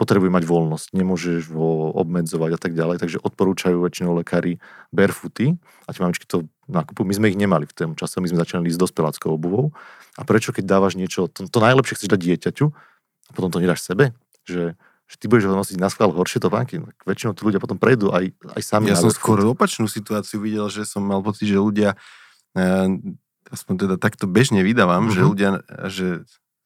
[0.00, 4.58] potrebuje mať voľnosť, nemôžeš ho obmedzovať a tak ďalej, takže odporúčajú väčšinou lekári
[4.90, 7.04] barefooty a tie mamičky to nakupujú.
[7.04, 9.76] My sme ich nemali v tom čase, my sme začali s dospeláckou obuvou.
[10.16, 13.84] A prečo, keď dávaš niečo, to, to najlepšie chceš dať dieťaťu a potom to nedáš
[13.84, 14.16] sebe?
[14.48, 14.76] Že
[15.12, 16.80] že ty budeš ho nosiť na schvál horšie topánky.
[16.80, 18.88] No, väčšinou tí ľudia potom prejdú aj, aj sami.
[18.88, 22.00] Ja som skôr opačnú situáciu videl, že som mal pocit, že ľudia,
[22.56, 22.88] eh,
[23.52, 25.12] aspoň teda takto bežne vydávam, mm-hmm.
[25.12, 25.50] že ľudia,
[25.92, 26.06] že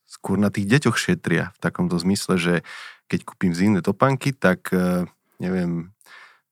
[0.07, 2.55] skôr na tých deťoch šetria v takomto zmysle, že
[3.07, 5.07] keď kúpim zimné topánky, tak eh,
[5.39, 5.95] neviem,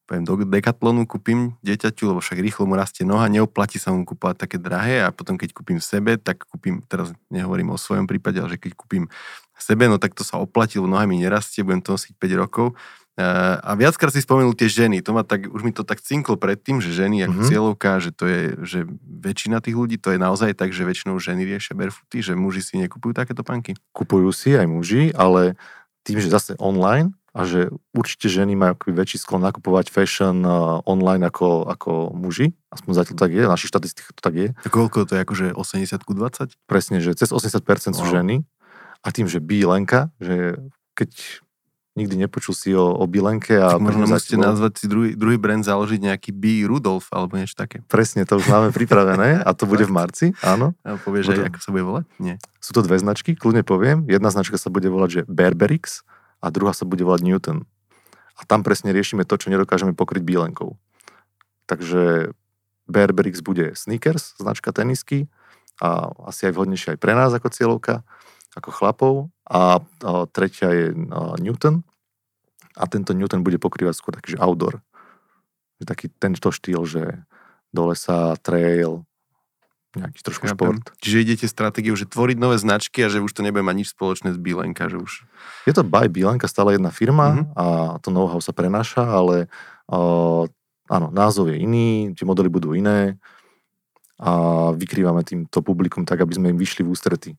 [0.05, 4.37] poviem, do Decathlonu kúpim dieťaťu, lebo však rýchlo mu rastie noha, neoplatí sa mu kúpovať
[4.45, 8.55] také drahé a potom keď kúpim sebe, tak kúpim, teraz nehovorím o svojom prípade, ale
[8.55, 9.09] že keď kúpim
[9.57, 12.77] sebe, no tak to sa oplatí, lebo noha mi nerastie, budem to nosiť 5 rokov.
[13.15, 16.83] A viackrát si spomenul tie ženy, to ma tak, už mi to tak cinklo predtým,
[16.83, 17.51] že ženy ako mm-hmm.
[17.51, 21.47] cieľovka, že to je, že väčšina tých ľudí, to je naozaj tak, že väčšinou ženy
[21.47, 23.79] riešia barefooty, že muži si nekupujú takéto panky.
[23.95, 25.55] Kupujú si aj muži, ale
[26.03, 31.27] tým, že zase online, a že určite ženy majú väčší sklon nakupovať fashion uh, online
[31.27, 32.55] ako, ako muži.
[32.71, 34.49] Aspoň zatiaľ tak je, v našich štatistikách to tak je.
[34.55, 36.55] A koľko to je, akože 80 20?
[36.71, 38.47] Presne, že cez 80% sú ženy.
[39.03, 40.63] A tým, že Bílenka, že
[40.95, 41.43] keď
[41.95, 43.55] nikdy nepočul si o, o Bilenke.
[43.59, 44.51] A tak možno musíte bol...
[44.51, 46.67] nazvať si druhý, druhý brand, založiť nejaký B.
[46.67, 47.87] Rudolf alebo niečo také.
[47.87, 50.75] Presne, to už máme pripravené a to bude v marci, áno.
[50.83, 52.05] A povieš, že ako sa bude volať?
[52.19, 52.37] Nie.
[52.59, 54.05] Sú to dve značky, kľudne poviem.
[54.11, 56.03] Jedna značka sa bude volať, že Berberix
[56.43, 57.59] a druhá sa bude volať Newton.
[58.35, 60.75] A tam presne riešime to, čo nedokážeme pokryť bílenkou.
[61.71, 62.35] Takže
[62.91, 65.31] Bearbrix bude sneakers, značka tenisky
[65.81, 68.05] a asi aj vhodnejšie aj pre nás ako cieľovka,
[68.53, 69.15] ako chlapov.
[69.45, 69.81] A,
[70.33, 70.87] tretia je
[71.41, 71.85] Newton
[72.75, 74.81] a tento Newton bude pokrývať skôr taký, že outdoor.
[75.85, 77.29] Taký tento štýl, že
[77.75, 79.05] do lesa, trail,
[79.95, 80.83] nejaký trošku ja šport.
[80.99, 84.35] Čiže idete stratégiou, že tvoriť nové značky a že už to nebude mať nič spoločné
[84.35, 85.27] s Bílenka, že už...
[85.67, 87.55] Je to by Bílenka, stále jedna firma mm-hmm.
[87.55, 87.65] a
[88.03, 89.47] to know-how sa prenáša, ale
[89.91, 90.45] uh,
[90.91, 93.19] áno, názov je iný, tie modely budú iné
[94.19, 97.31] a vykrývame týmto publikum tak, aby sme im vyšli v ústrety.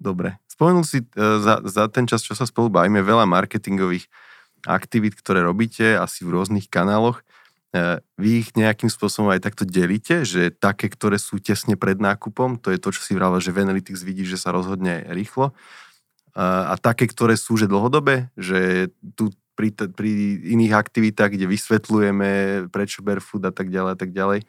[0.00, 0.40] Dobre.
[0.48, 4.08] Spomenul si uh, za, za ten čas, čo sa spolu bavíme, veľa marketingových
[4.64, 7.24] aktivít, ktoré robíte asi v rôznych kanáloch.
[7.70, 12.60] E, vy ich nejakým spôsobom aj takto delíte, že také, ktoré sú tesne pred nákupom,
[12.60, 15.56] to je to, čo si vravil, že v Analytics vidí, že sa rozhodne rýchlo.
[16.36, 20.10] A, a také, ktoré sú že dlhodobé, že tu pri, pri
[20.56, 22.30] iných aktivitách, kde vysvetľujeme
[22.72, 24.44] prečo barefoot a tak ďalej a tak ďalej,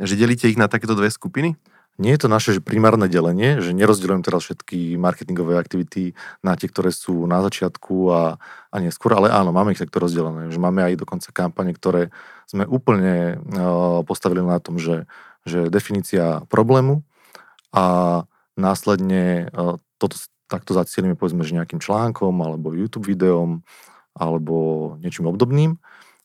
[0.00, 1.56] že delíte ich na takéto dve skupiny?
[2.00, 6.88] Nie je to naše primárne delenie, že nerozdeľujem teraz všetky marketingové aktivity na tie, ktoré
[6.96, 8.40] sú na začiatku a,
[8.72, 10.48] a neskôr, ale áno, máme ich takto rozdelené.
[10.48, 12.08] Že máme aj dokonca kampane, ktoré
[12.48, 15.04] sme úplne uh, postavili na tom, že,
[15.44, 17.04] že definícia problému
[17.76, 18.24] a
[18.56, 20.16] následne uh, toto
[20.48, 23.60] takto zacielíme povedzme, že nejakým článkom alebo YouTube videom
[24.16, 25.78] alebo niečím obdobným,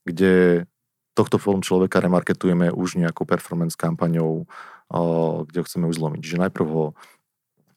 [0.08, 0.66] kde
[1.14, 4.50] tohto form človeka remarketujeme už nejakou performance kampaňou,
[4.90, 6.20] kde ho chceme už zlomiť.
[6.22, 6.86] Čiže najprv ho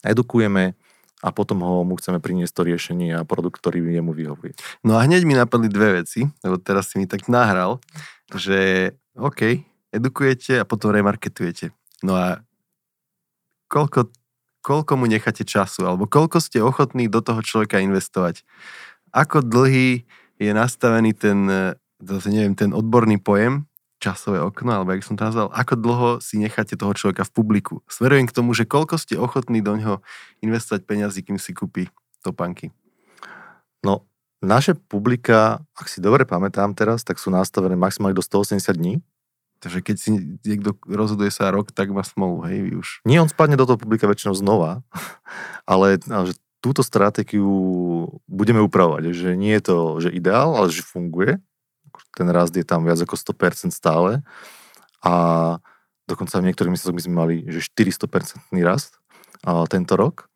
[0.05, 0.79] edukujeme
[1.19, 4.55] a potom ho mu chceme priniesť to riešenie a produkt, ktorý jemu vyhovuje.
[4.87, 7.83] No a hneď mi napadli dve veci, lebo teraz si mi tak nahral,
[8.31, 11.75] že OK, edukujete a potom remarketujete.
[12.07, 12.47] No a
[13.67, 14.15] koľko,
[14.63, 18.47] koľko mu necháte času, alebo koľko ste ochotní do toho človeka investovať?
[19.11, 20.07] Ako dlhý
[20.39, 21.51] je nastavený ten,
[21.99, 23.68] zase neviem, ten odborný pojem,
[23.99, 27.75] časové okno, alebo jak som to nazval, ako dlho si necháte toho človeka v publiku.
[27.91, 29.97] Smerujem k tomu, že koľko ste ochotní do ňoho
[30.43, 31.91] investovať peniazy, kým si kúpi
[32.23, 32.71] topanky.
[33.83, 34.07] No,
[34.39, 38.95] naše publika, ak si dobre pamätám teraz, tak sú nastavené maximálne do 180 dní.
[39.59, 40.11] Takže keď si
[40.47, 43.03] niekto rozhoduje sa rok, tak má smolu, hej, vy už.
[43.03, 44.87] Nie, on spadne do toho publika väčšinou znova,
[45.71, 47.51] ale že túto stratégiu
[48.31, 51.43] budeme upravovať, že nie je to že ideál, ale že funguje
[52.19, 54.27] ten rast je tam viac ako 100% stále
[55.07, 55.15] a
[56.11, 58.99] dokonca v niektorých mesiacoch my sme mali že 400% rast
[59.47, 60.27] a tento rok.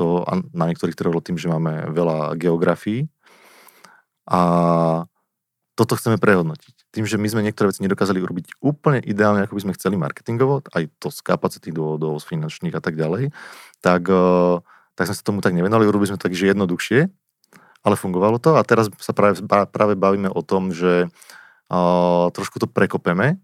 [0.00, 0.24] To
[0.56, 3.12] na niektorých trhoch tým, že máme veľa geografií
[4.24, 4.40] a
[5.76, 6.92] toto chceme prehodnotiť.
[6.92, 10.64] Tým, že my sme niektoré veci nedokázali urobiť úplne ideálne, ako by sme chceli marketingovo,
[10.72, 13.32] aj to z kapacity do finančných a tak ďalej,
[13.80, 14.56] tak, eh,
[14.96, 17.12] tak sme sa tomu tak nevenovali, urobili sme to tak, že jednoduchšie
[17.82, 22.70] ale fungovalo to a teraz sa práve, práve bavíme o tom, že uh, trošku to
[22.70, 23.42] prekopeme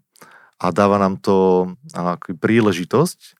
[0.59, 3.39] a dáva nám to uh, príležitosť.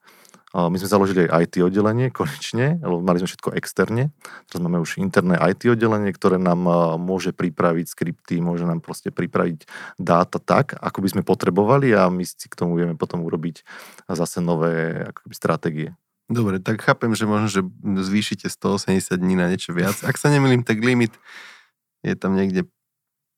[0.49, 4.09] Uh, my sme založili aj IT oddelenie konečne, lebo mali sme všetko externe.
[4.49, 9.13] Teraz máme už interné IT oddelenie, ktoré nám uh, môže pripraviť skripty, môže nám proste
[9.13, 9.69] pripraviť
[10.01, 13.61] dáta tak, ako by sme potrebovali a my si k tomu vieme potom urobiť
[14.09, 15.89] zase nové akoby, stratégie.
[16.29, 19.97] Dobre, tak chápem, že možno, že zvýšite 180 dní na niečo viac.
[20.05, 21.17] Ak sa nemýlim, tak limit
[22.05, 22.69] je tam niekde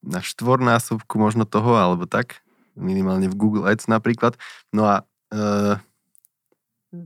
[0.04, 2.44] na štvornásobku možno toho, alebo tak,
[2.76, 4.36] minimálne v Google Ads napríklad.
[4.76, 5.80] No a uh,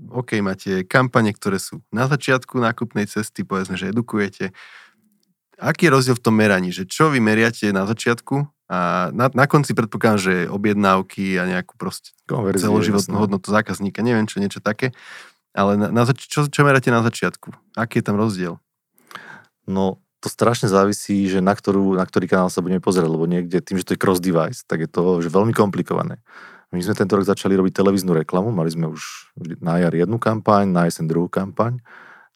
[0.10, 4.50] OK, máte kampane, ktoré sú na začiatku nákupnej cesty, povedzme, že edukujete.
[5.62, 6.74] Aký je rozdiel v tom meraní?
[6.74, 11.78] Že čo vy meriate na začiatku a na, na konci predpokladám, že objednávky a nejakú
[11.78, 12.18] proste
[12.58, 14.90] celoživotnú hodnotu zákazníka, neviem čo, niečo také.
[15.56, 17.56] Ale na, na zač- čo, čo meráte na začiatku?
[17.80, 18.60] Aký je tam rozdiel?
[19.64, 23.64] No, to strašne závisí, že na, ktorú, na ktorý kanál sa budeme pozerať, lebo niekde
[23.64, 26.20] tým, že to je cross device, tak je to že veľmi komplikované.
[26.76, 29.32] My sme tento rok začali robiť televíznu reklamu, mali sme už
[29.64, 31.80] na jar jednu kampaň, na jeseň druhú kampaň.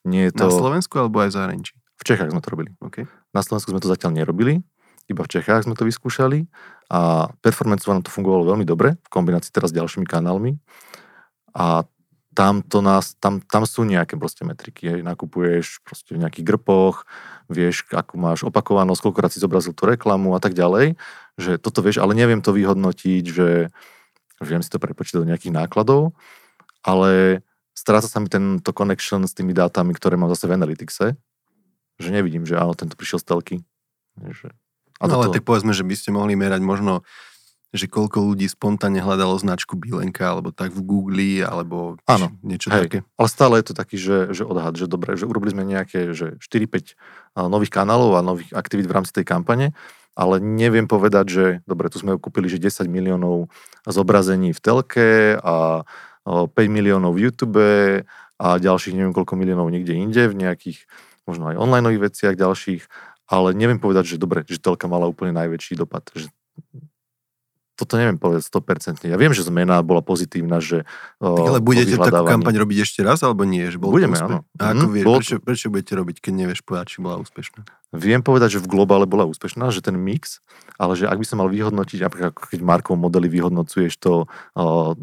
[0.06, 0.48] Nie je to...
[0.48, 1.72] Na Slovensku alebo aj v zahraničí?
[1.76, 2.72] V Čechách sme to robili.
[2.80, 3.04] Okay.
[3.36, 4.64] Na Slovensku sme to zatiaľ nerobili,
[5.10, 6.48] iba v Čechách sme to vyskúšali
[6.88, 10.56] a performance nám to fungovalo veľmi dobre v kombinácii teraz s ďalšími kanálmi.
[11.52, 11.84] A
[12.34, 14.86] tam, to nás, tam, tam sú nejaké proste metriky.
[14.86, 15.00] Hej.
[15.02, 17.04] Nakupuješ proste v nejakých grpoch,
[17.50, 20.94] vieš, akú máš opakovanosť, koľkokrát si zobrazil tú reklamu a tak ďalej.
[21.34, 23.74] Že toto vieš, ale neviem to vyhodnotiť, že
[24.40, 26.16] viem si to prepočítať do nejakých nákladov,
[26.80, 27.42] ale
[27.76, 31.06] stráca sa mi tento connection s tými dátami, ktoré mám zase v Analyticse,
[32.00, 33.56] že nevidím, že áno, tento prišiel z telky.
[34.16, 34.48] Že...
[35.00, 37.04] A no, ale tak povedzme, že by ste mohli merať možno
[37.70, 42.90] že koľko ľudí spontánne hľadalo značku Bílenka, alebo tak v Google, alebo Áno, niečo hej,
[42.90, 42.98] také.
[43.14, 46.34] Ale stále je to taký, že, že odhad, že dobre, že urobili sme nejaké že
[46.42, 46.98] 4-5
[47.46, 49.70] nových kanálov a nových aktivít v rámci tej kampane,
[50.18, 53.46] ale neviem povedať, že dobre, tu sme kúpili, že 10 miliónov
[53.86, 55.86] zobrazení v telke a
[56.26, 57.62] 5 miliónov v YouTube
[58.40, 60.90] a ďalších neviem koľko miliónov niekde inde v nejakých
[61.28, 62.82] možno aj online veciach ďalších,
[63.30, 66.10] ale neviem povedať, že dobre, že telka mala úplne najväčší dopad.
[66.10, 66.34] Že
[67.80, 69.08] toto neviem povedať 100%.
[69.08, 70.84] Ja viem, že zmena bola pozitívna, že...
[71.16, 73.64] Tak ale budete takú kampaň robiť ešte raz, alebo nie?
[73.72, 74.44] Že bol Budeme, áno.
[74.60, 75.16] A ako mm, vieš, bol...
[75.16, 77.64] prečo, prečo budete robiť, keď nevieš povedať, či bola úspešná?
[77.96, 80.44] Viem povedať, že v globále bola úspešná, že ten mix,
[80.76, 84.28] ale že ak by som mal vyhodnotiť, napríklad keď Markov modely vyhodnocuješ to,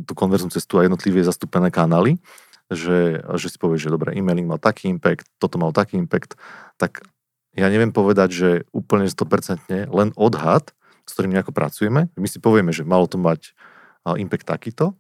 [0.05, 2.21] tú konverznú cestu a jednotlivé zastúpené kanály,
[2.69, 6.37] že, že si povieš, že dobre, e-mailing mal taký impact, toto mal taký impact,
[6.77, 7.01] tak
[7.57, 10.76] ja neviem povedať, že úplne 100% len odhad,
[11.07, 12.11] s ktorým nejako pracujeme.
[12.19, 13.55] My si povieme, že malo to mať
[14.19, 14.93] impact takýto,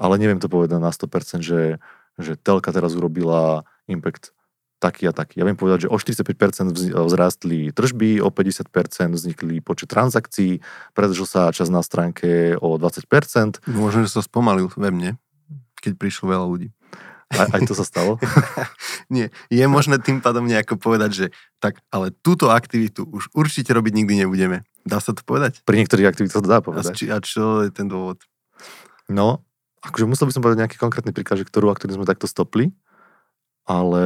[0.00, 1.78] ale neviem to povedať na 100%, že,
[2.18, 4.32] že telka teraz urobila impact
[4.84, 5.40] taký a taký.
[5.40, 10.60] Ja viem povedať, že o 45% vzrástli tržby, o 50% vznikli počet transakcií,
[10.92, 13.64] predržil sa čas na stránke o 20%.
[13.72, 15.10] Možno, že sa spomalil ve mne,
[15.80, 16.68] keď prišlo veľa ľudí.
[17.32, 18.20] Aj, aj to sa stalo?
[19.14, 21.26] Nie, je možné tým pádom nejako povedať, že
[21.58, 24.68] tak, ale túto aktivitu už určite robiť nikdy nebudeme.
[24.84, 25.64] Dá sa to povedať?
[25.64, 26.92] Pri niektorých aktivitách to dá povedať.
[26.92, 28.20] A, či, a čo je ten dôvod?
[29.08, 29.40] No,
[29.80, 32.72] akože musel by som povedať nejaký konkrétny príklad, že ktorú aktivitu sme takto stopli,
[33.64, 34.04] ale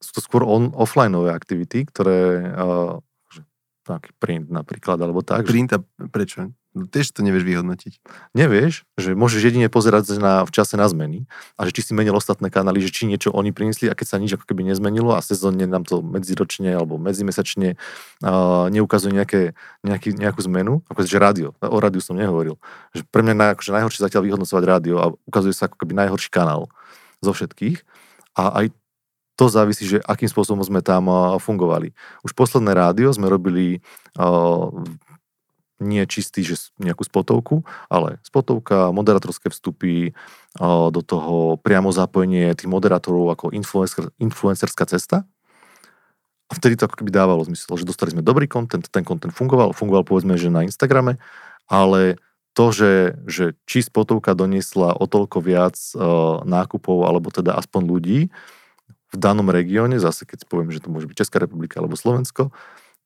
[0.00, 3.00] sú to skôr on, offlineové aktivity, ktoré uh,
[3.86, 5.46] taký print napríklad, alebo tak.
[5.46, 5.78] Print a
[6.10, 6.50] prečo?
[6.76, 8.04] No, tiež to nevieš vyhodnotiť.
[8.36, 11.24] Nevieš, že môžeš jedine pozerať na, v čase na zmeny
[11.56, 14.20] a že či si menil ostatné kanály, že či niečo oni priniesli a keď sa
[14.20, 19.56] nič ako keby nezmenilo a sezónne nám to medziročne alebo medzimesačne uh, neukazuje nejaké,
[19.88, 22.60] nejaký, nejakú zmenu, ako že rádio, o rádiu som nehovoril,
[22.92, 26.28] že pre mňa naj, akože najhoršie zatiaľ vyhodnocovať rádio a ukazuje sa ako keby najhorší
[26.28, 26.68] kanál
[27.24, 27.80] zo všetkých
[28.36, 28.66] a aj
[29.36, 31.92] to závisí, že akým spôsobom sme tam fungovali.
[32.24, 33.84] Už posledné rádio sme robili
[35.76, 37.60] nie čistý, že nejakú spotovku,
[37.92, 40.16] ale spotovka, moderátorské vstupy,
[40.88, 45.28] do toho priamo zapojenie tých moderátorov ako influencer, influencerská cesta.
[46.48, 49.76] A vtedy to ako keby dávalo zmysel, že dostali sme dobrý kontent, ten kontent fungoval,
[49.76, 51.20] fungoval povedzme, že na Instagrame,
[51.68, 52.16] ale
[52.56, 58.20] to, že, že či spotovka doniesla o toľko viac uh, nákupov, alebo teda aspoň ľudí
[59.12, 62.50] v danom regióne, zase keď poviem, že to môže byť Česká republika alebo Slovensko,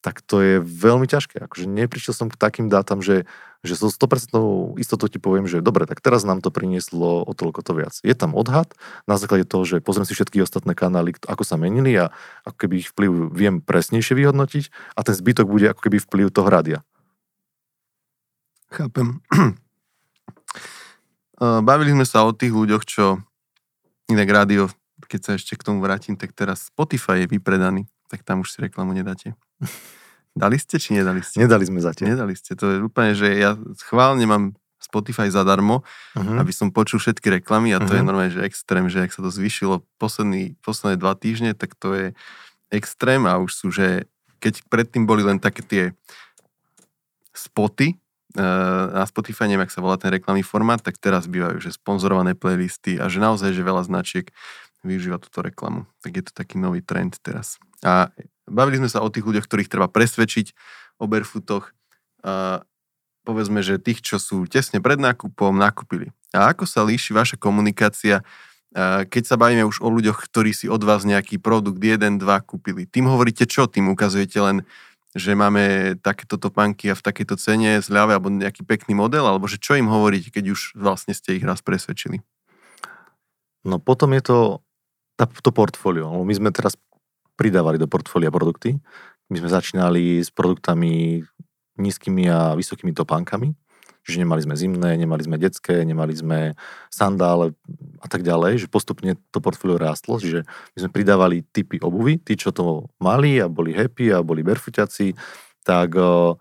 [0.01, 1.45] tak to je veľmi ťažké.
[1.45, 3.29] Akože neprišiel som k takým dátam, že,
[3.61, 4.33] že so 100%
[4.81, 7.95] istotou ti poviem, že dobre, tak teraz nám to prinieslo o toľko to viac.
[8.01, 8.73] Je tam odhad
[9.05, 12.17] na základe toho, že pozriem si všetky ostatné kanály, ako sa menili a
[12.49, 16.49] ako keby ich vplyv viem presnejšie vyhodnotiť a ten zbytok bude ako keby vplyv toho
[16.49, 16.81] rádia.
[18.73, 19.21] Chápem.
[21.41, 23.21] Bavili sme sa o tých ľuďoch, čo
[24.09, 24.73] inak rádio,
[25.07, 28.59] keď sa ešte k tomu vrátim, tak teraz Spotify je vypredaný, tak tam už si
[28.61, 29.37] reklamu nedáte.
[30.31, 31.43] Dali ste, či nedali ste?
[31.43, 32.15] Nedali sme zatiaľ.
[32.15, 32.55] Nedali ste.
[32.55, 35.83] To je úplne, že ja schválne mám Spotify zadarmo,
[36.17, 36.41] uh-huh.
[36.41, 37.99] aby som počul všetky reklamy a to uh-huh.
[37.99, 38.09] je mhm.
[38.09, 42.07] normálne, že extrém, že ak sa to zvýšilo posledný, posledné dva týždne, tak to je
[42.73, 44.09] extrém a už sú, že
[44.41, 45.85] keď predtým boli len také tie
[47.37, 48.01] spoty,
[48.41, 52.33] uh, na Spotify, neviem, ak sa volá ten reklamný formát, tak teraz bývajú, že sponzorované
[52.33, 54.33] playlisty a že naozaj, že veľa značiek
[54.81, 55.85] využíva túto reklamu.
[56.01, 57.61] Tak je to taký nový trend teraz.
[57.85, 58.13] A
[58.49, 60.53] bavili sme sa o tých ľuďoch, ktorých treba presvedčiť
[61.01, 61.73] o barefootoch.
[62.25, 62.65] A
[63.25, 66.13] povedzme, že tých, čo sú tesne pred nákupom, nakúpili.
[66.33, 68.25] A ako sa líši vaša komunikácia,
[69.11, 72.87] keď sa bavíme už o ľuďoch, ktorí si od vás nejaký produkt 1, 2 kúpili.
[72.87, 73.67] Tým hovoríte čo?
[73.67, 74.63] Tým ukazujete len,
[75.11, 79.59] že máme takéto topánky a v takejto cene zľave alebo nejaký pekný model, alebo že
[79.59, 82.23] čo im hovoríte, keď už vlastne ste ich raz presvedčili?
[83.67, 84.39] No potom je to
[85.27, 86.09] to portfólio.
[86.25, 86.79] My sme teraz
[87.37, 88.77] pridávali do portfólia produkty,
[89.33, 91.25] my sme začínali s produktami
[91.81, 93.57] nízkymi a vysokými topánkami,
[94.01, 96.57] Čiže nemali sme zimné, nemali sme detské, nemali sme
[96.89, 97.53] sandále
[98.01, 102.33] a tak ďalej, že postupne to portfólio rástlo, čiže my sme pridávali typy obuvy, tí,
[102.33, 105.13] čo to mali a boli happy a boli barefootiaci,
[105.61, 106.33] tak uh,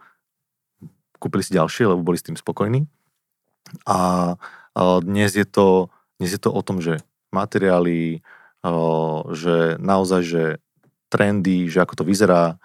[1.20, 2.88] kúpili si ďalšie, lebo boli s tým spokojní.
[3.84, 3.98] A
[4.40, 7.04] uh, dnes, je to, dnes je to o tom, že
[7.36, 8.24] materiály,
[9.34, 10.44] že naozaj, že
[11.10, 12.60] trendy, že ako to vyzerá,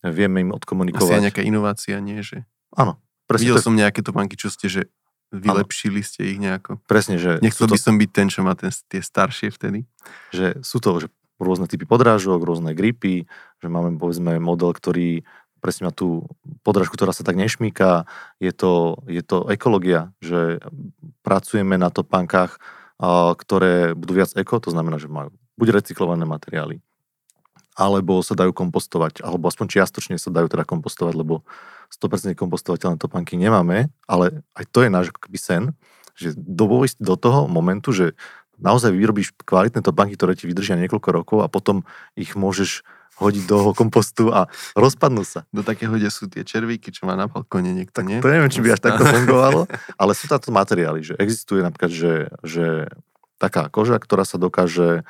[0.00, 1.06] vieme im odkomunikovať.
[1.06, 2.22] Asi aj nejaká inovácia, nie?
[2.22, 2.44] Že...
[2.76, 3.00] Áno,
[3.30, 3.66] Presne Videl tak...
[3.70, 4.82] som nejaké topánky, čo ste, že
[5.30, 6.82] vylepšili ste ich nejako.
[6.90, 7.38] Presne, že...
[7.38, 7.86] Nechcel by to...
[7.86, 9.86] som byť ten, čo má ten, tie staršie vtedy.
[10.34, 11.06] Že sú to že
[11.38, 13.30] rôzne typy podrážok, rôzne gripy,
[13.62, 15.22] že máme povedzme model, ktorý
[15.62, 16.26] presne má tú
[16.66, 18.10] podrážku, ktorá sa tak nešmíka.
[18.42, 20.58] Je to, je to ekológia, že
[21.22, 22.58] pracujeme na topánkach,
[23.34, 26.84] ktoré budú viac eko, to znamená, že majú buď recyklované materiály,
[27.76, 31.48] alebo sa dajú kompostovať, alebo aspoň čiastočne sa dajú teda kompostovať, lebo
[31.88, 35.62] 100% kompostovateľné topánky nemáme, ale aj to je náš akoby sen,
[36.12, 38.12] že dobovať do toho momentu, že
[38.60, 42.84] naozaj vyrobíš kvalitné topánky, ktoré ti vydržia niekoľko rokov a potom ich môžeš
[43.20, 45.44] hodiť do kompostu a rozpadnú sa.
[45.52, 48.24] Do takého, kde sú tie červíky, čo má na balkóne niekto, nie?
[48.24, 49.68] To neviem, či by až takto fungovalo,
[50.00, 52.88] ale sú táto materiály, že existuje napríklad, že, že
[53.36, 55.04] taká koža, ktorá sa dokáže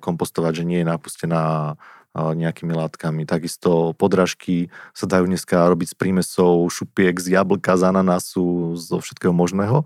[0.00, 1.76] kompostovať, že nie je napustená
[2.16, 3.28] nejakými látkami.
[3.28, 9.30] Takisto podrážky sa dajú dneska robiť s prímesou šupiek z jablka, z ananasu, zo všetkého
[9.30, 9.84] možného.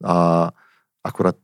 [0.00, 0.48] A
[1.02, 1.36] akurát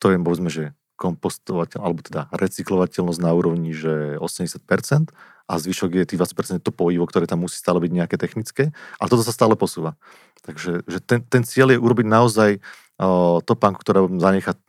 [0.00, 5.08] to je, povedzme, že kompostovateľ, alebo teda recyklovateľnosť na úrovni, že 80%
[5.48, 9.08] a zvyšok je tých 20% to pojivo, ktoré tam musí stále byť nejaké technické, ale
[9.08, 9.96] toto sa stále posúva.
[10.44, 14.60] Takže že ten, ten cieľ je urobiť naozaj uh, topánku, ktorá zanechá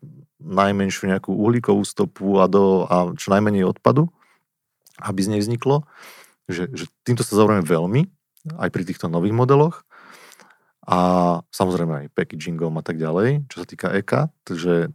[0.42, 4.10] najmenšiu nejakú uhlíkovú stopu a, do, a čo najmenej odpadu
[5.02, 5.90] aby z nej vzniklo.
[6.46, 8.02] Že, že týmto sa zaujíme veľmi,
[8.58, 9.82] aj pri týchto nových modeloch.
[10.86, 10.98] A
[11.54, 14.34] samozrejme aj packagingom a tak ďalej, čo sa týka EK.
[14.46, 14.94] Takže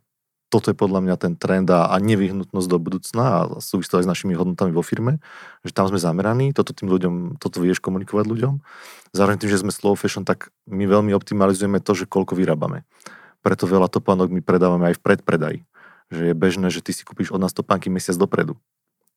[0.56, 4.08] toto je podľa mňa ten trend a, a nevyhnutnosť do budúcna a súvisí to aj
[4.08, 5.20] s našimi hodnotami vo firme,
[5.68, 8.64] že tam sme zameraní, toto tým ľuďom, toto vieš komunikovať ľuďom.
[9.12, 12.88] Zároveň tým, že sme slow fashion, tak my veľmi optimalizujeme to, že koľko vyrábame.
[13.44, 15.58] Preto veľa topánok my predávame aj v predpredaji.
[16.08, 18.56] Že je bežné, že ty si kúpiš od nás topánky mesiac dopredu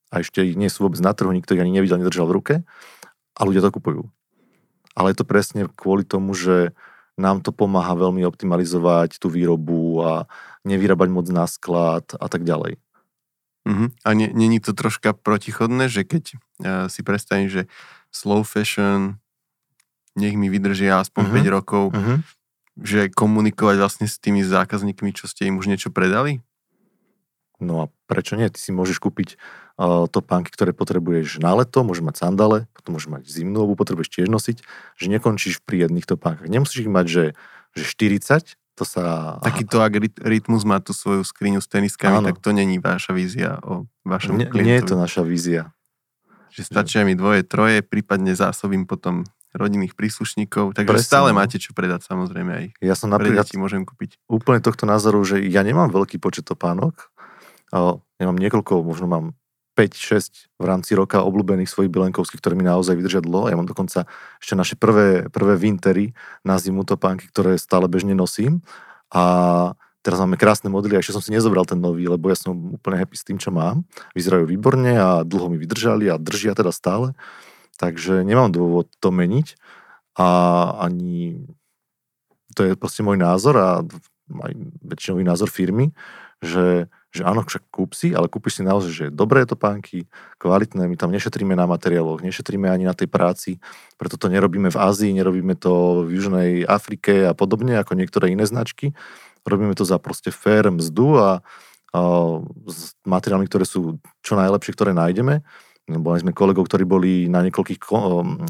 [0.10, 2.54] a ešte ich nie sú vôbec na trhu, nikto ich ani nevidel, nedržal v ruke
[3.38, 4.10] a ľudia to kupujú.
[4.98, 6.74] Ale je to presne kvôli tomu, že
[7.20, 10.12] nám to pomáha veľmi optimalizovať tú výrobu a
[10.64, 12.80] nevyrábať moc na sklad a tak ďalej.
[13.68, 13.92] Uh-huh.
[14.08, 16.40] A není to troška protichodné, že keď uh,
[16.88, 17.68] si predstavím, že
[18.10, 19.20] slow fashion
[20.18, 21.40] nech mi vydržia aspoň uh-huh.
[21.44, 21.52] Mhm.
[21.52, 22.18] 5 rokov, uh-huh.
[22.80, 26.40] že komunikovať vlastne s tými zákazníkmi, čo ste im už niečo predali?
[27.60, 28.48] No a prečo nie?
[28.48, 29.36] Ty si môžeš kúpiť
[30.12, 34.28] topánky, ktoré potrebuješ na leto, môžeš mať sandále, potom môžeš mať zimnú obu, potrebuješ tiež
[34.28, 34.58] nosiť,
[35.00, 36.52] že nekončíš pri jedných topánkach.
[36.52, 37.26] Nemusíš ich mať, že,
[37.80, 39.36] že 40, to sa...
[39.40, 42.28] Takýto ak rytmus má tú svoju skriňu s teniskami, Áno.
[42.28, 44.68] tak to není vaša vízia o vašom nie, klientovi.
[44.68, 45.72] Nie je to naša vízia.
[46.52, 49.24] Že stačia mi dvoje, troje, prípadne zásobím potom
[49.56, 51.08] rodinných príslušníkov, takže Presne.
[51.08, 51.40] stále no.
[51.42, 52.66] máte čo predať samozrejme aj.
[52.84, 54.22] Ja som napríklad môžem kúpiť.
[54.30, 57.10] úplne tohto názoru, že ja nemám veľký počet topánok,
[57.74, 59.26] ja mám niekoľko, možno mám
[59.80, 63.48] 5-6 v rámci roka obľúbených svojich bilenkovských, ktoré mi naozaj vydržia dlho.
[63.48, 64.04] Ja mám dokonca
[64.44, 66.12] ešte naše prvé, prvé wintery
[66.44, 68.60] na zimu topánky, ktoré stále bežne nosím.
[69.08, 69.24] A
[70.04, 73.00] teraz máme krásne modely a ešte som si nezobral ten nový, lebo ja som úplne
[73.00, 73.88] happy s tým, čo mám.
[74.12, 77.16] Vyzerajú výborne a dlho mi vydržali a držia teda stále.
[77.80, 79.56] Takže nemám dôvod to meniť
[80.20, 80.28] a
[80.84, 81.48] ani
[82.52, 83.70] to je proste môj názor a
[84.28, 85.96] aj väčšinový názor firmy,
[86.44, 90.06] že že áno, však kúp si, ale kúpiš si naozaj, že dobré topánky,
[90.38, 93.58] kvalitné, my tam nešetríme na materiáloch, nešetríme ani na tej práci,
[93.98, 98.46] preto to nerobíme v Ázii, nerobíme to v Južnej Afrike a podobne, ako niektoré iné
[98.46, 98.94] značky.
[99.42, 101.30] Robíme to za proste fair mzdu a,
[101.98, 102.00] a
[102.70, 105.42] s materiálmi, ktoré sú čo najlepšie, ktoré nájdeme.
[105.90, 107.82] Boli sme kolegov, ktorí boli na niekoľkých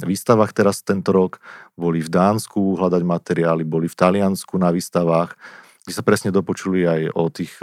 [0.03, 1.39] výstavách teraz tento rok,
[1.79, 5.39] boli v Dánsku hľadať materiály, boli v Taliansku na výstavách,
[5.87, 7.55] kde sa presne dopočuli aj o tých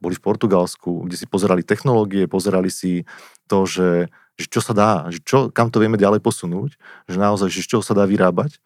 [0.00, 3.04] boli v Portugalsku, kde si pozerali technológie, pozerali si
[3.44, 4.08] to, že,
[4.40, 7.84] že čo sa dá, že čo, kam to vieme ďalej posunúť, že naozaj, že čoho
[7.84, 8.56] sa dá vyrábať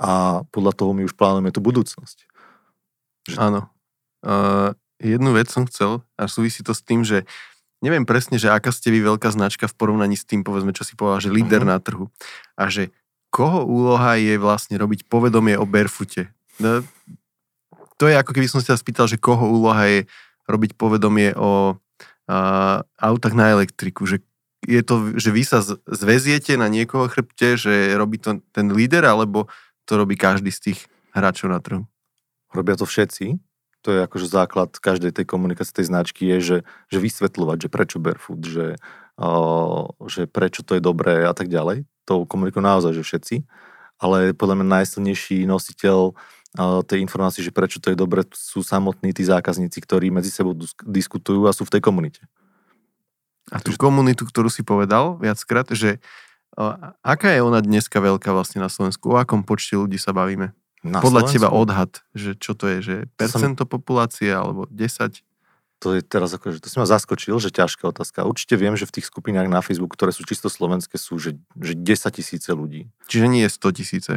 [0.00, 2.26] a podľa toho my už plánujeme tú budúcnosť.
[3.30, 3.36] Že...
[3.38, 3.70] Áno.
[4.24, 7.28] Uh, jednu vec som chcel a súvisí to s tým, že
[7.84, 10.98] neviem presne, že aká ste vy veľká značka v porovnaní s tým, povedzme, čo si
[10.98, 11.72] povedal, že líder uh-huh.
[11.72, 12.06] na trhu
[12.58, 12.90] a že
[13.30, 16.34] koho úloha je vlastne robiť povedomie o barefoote.
[16.58, 16.82] No,
[18.00, 20.00] to je ako keby som sa spýtal, že koho úloha je
[20.48, 24.24] robiť povedomie o uh, autách na elektriku, že
[24.64, 29.04] je to, že vy sa z- zväziete na niekoho chrbte, že robí to ten líder,
[29.04, 29.52] alebo
[29.84, 30.78] to robí každý z tých
[31.12, 31.84] hráčov na trhu?
[32.56, 33.36] Robia to všetci.
[33.84, 36.58] To je akože základ každej tej komunikácie tej značky je, že,
[36.92, 38.66] že vysvetľovať, že prečo barefoot, že,
[39.20, 41.84] uh, že prečo to je dobré a tak ďalej.
[42.08, 43.36] To komunikujú naozaj, že všetci.
[44.00, 49.14] Ale podľa mňa najsilnejší nositeľ uh, tej informácie, že prečo to je dobré, sú samotní
[49.14, 52.22] tí zákazníci, ktorí medzi sebou diskutujú a sú v tej komunite.
[53.50, 55.98] A tú komunitu, ktorú si povedal viackrát, že
[57.02, 59.14] aká je ona dneska veľká vlastne na Slovensku?
[59.14, 60.50] O akom počte ľudí sa bavíme?
[60.82, 61.34] Na Podľa Slovensku?
[61.38, 65.22] teba odhad, že čo to je, že To som- percento populácie alebo 10?
[65.80, 68.28] To je teraz akože, to si ma zaskočil, že ťažká otázka.
[68.28, 71.72] Určite viem, že v tých skupinách na Facebooku, ktoré sú čisto slovenské, sú že, že
[71.72, 72.92] 10 tisíce ľudí.
[73.08, 74.12] Čiže nie je 100 tisíce.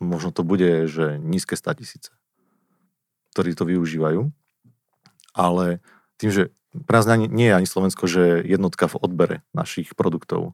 [0.00, 2.10] Možno to bude, že nízke 100 tisíce,
[3.32, 4.28] ktorí to využívajú.
[5.36, 5.80] Ale
[6.20, 6.42] tým, že
[6.72, 10.52] pre nás nie, je ani Slovensko, že jednotka v odbere našich produktov.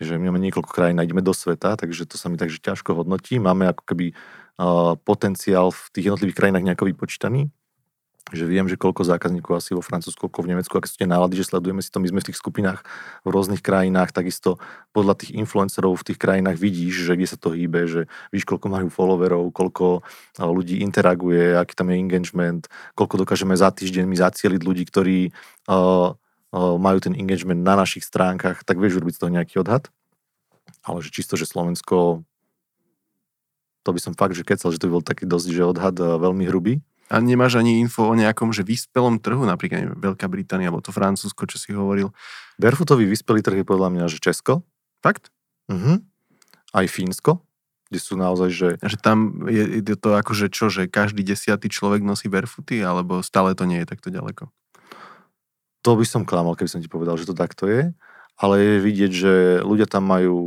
[0.00, 2.96] Že my máme niekoľko krajín a ideme do sveta, takže to sa mi takže ťažko
[2.96, 3.36] hodnotí.
[3.36, 7.52] Máme ako keby uh, potenciál v tých jednotlivých krajinách nejako vypočítaný
[8.30, 11.42] že viem, že koľko zákazníkov asi vo Francúzsku, koľko v Nemecku, aké sú tie nálady,
[11.42, 12.86] že sledujeme si to, my sme v tých skupinách
[13.26, 14.62] v rôznych krajinách, takisto
[14.94, 18.70] podľa tých influencerov v tých krajinách vidíš, že kde sa to hýbe, že víš, koľko
[18.70, 20.06] majú followerov, koľko
[20.38, 22.62] ľudí interaguje, aký tam je engagement,
[22.94, 28.06] koľko dokážeme za týždeň my zacieliť ľudí, ktorí uh, uh, majú ten engagement na našich
[28.06, 29.90] stránkach, tak vieš urobiť z toho nejaký odhad.
[30.86, 32.22] Ale že čisto, že Slovensko
[33.82, 36.46] to by som fakt, že kecal, že to by bol taký dosť, že odhad veľmi
[36.46, 36.78] hrubý.
[37.12, 40.96] A nemáš ani info o nejakom, že vyspelom trhu, napríklad neviem, Veľká Británia, alebo to
[40.96, 42.08] Francúzsko, čo si hovoril.
[42.56, 44.64] Barefootový vyspelý trh je podľa mňa, že Česko,
[45.04, 45.28] Fakt?
[45.68, 46.00] Mhm.
[46.72, 47.44] Aj Fínsko,
[47.92, 51.68] kde sú naozaj, že A Že tam je, je to akože čo, že každý desiatý
[51.68, 54.48] človek nosí barefooty, alebo stále to nie je takto ďaleko?
[55.82, 57.90] to by som klamal, keby som ti povedal, že to takto je.
[58.42, 59.32] Ale je vidieť, že
[59.62, 60.38] ľudia tam majú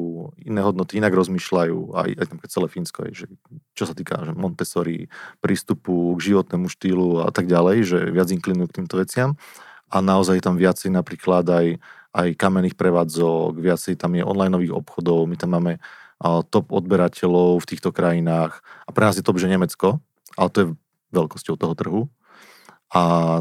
[0.44, 3.26] iné hodnoty, inak rozmýšľajú, aj, aj tam celé Fínsko, aj, že,
[3.72, 5.08] čo sa týka že Montessori,
[5.40, 9.40] prístupu k životnému štýlu a tak ďalej, že viac inklinujú k týmto veciam.
[9.88, 11.68] A naozaj tam viacej napríklad aj,
[12.12, 15.80] aj kamenných prevádzok, viacej tam je online obchodov, my tam máme
[16.52, 18.60] top odberateľov v týchto krajinách.
[18.88, 20.04] A pre nás je top, že Nemecko,
[20.36, 20.68] ale to je
[21.16, 22.02] veľkosťou toho trhu.
[22.92, 23.40] A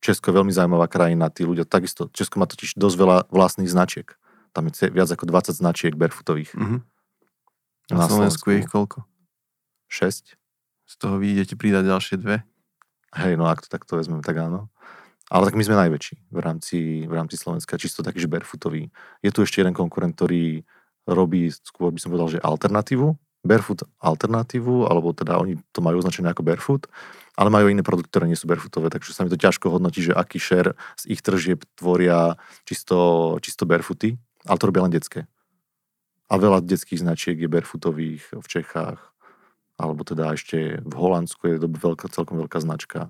[0.00, 4.08] Česko je veľmi zaujímavá krajina, tí ľudia takisto, Česko má totiž dosť veľa vlastných značiek.
[4.56, 6.56] Tam je viac ako 20 značiek barefootových.
[6.56, 6.82] Mhm.
[7.90, 9.02] Na, Slovensku je ich koľko?
[9.90, 10.38] 6.
[10.86, 12.46] Z toho vy idete pridať ďalšie dve?
[13.18, 14.70] Hej, no ak to takto vezmeme, tak áno.
[15.30, 18.90] Ale tak my sme najväčší v rámci, v rámci Slovenska, čisto taký, že barefootový.
[19.22, 20.62] Je tu ešte jeden konkurent, ktorý
[21.06, 23.14] robí, skôr by som povedal, že alternatívu,
[23.46, 26.82] barefoot alternatívu, alebo teda oni to majú označené ako barefoot,
[27.40, 30.12] ale majú iné produkty, ktoré nie sú barefootové, takže sa mi to ťažko hodnotí, že
[30.12, 32.36] aký share z ich tržieb tvoria
[32.68, 35.24] čisto, čisto barefooty, ale to robia len detské.
[36.28, 39.00] A veľa detských značiek je barefootových v Čechách,
[39.80, 43.08] alebo teda ešte v Holandsku je to veľká, celkom veľká značka.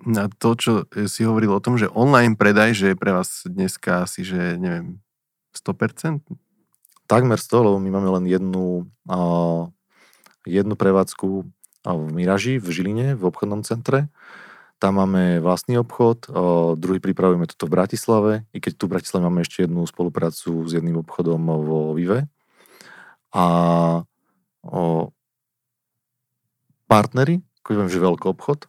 [0.00, 0.72] Na to, čo
[1.04, 4.96] si hovoril o tom, že online predaj, že je pre vás dneska asi, že neviem,
[5.52, 6.24] 100%?
[7.04, 9.68] Takmer 100, lebo my máme len jednu, uh,
[10.48, 11.44] jednu prevádzku
[11.84, 14.12] v Miraži, v Žiline, v obchodnom centre.
[14.80, 19.28] Tam máme vlastný obchod, uh, druhý pripravujeme toto v Bratislave, i keď tu v Bratislave
[19.28, 22.32] máme ešte jednu spoluprácu s jedným obchodom vo Vive.
[23.36, 23.44] A
[24.64, 25.04] uh,
[26.88, 28.66] partnery, keď viem, že veľký obchod,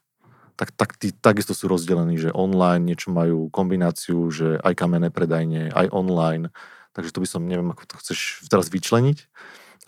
[0.60, 5.74] tak, tak tí takisto sú rozdelení, že online niečo majú kombináciu, že aj kamenné predajne,
[5.74, 6.54] aj online.
[6.92, 9.18] Takže to by som, neviem, ako to chceš teraz vyčleniť,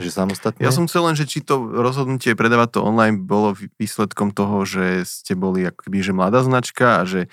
[0.02, 0.62] že samostatne.
[0.64, 5.06] Ja som chcel len, že či to rozhodnutie predávať to online bolo výsledkom toho, že
[5.06, 7.30] ste boli akoby, že mladá značka a že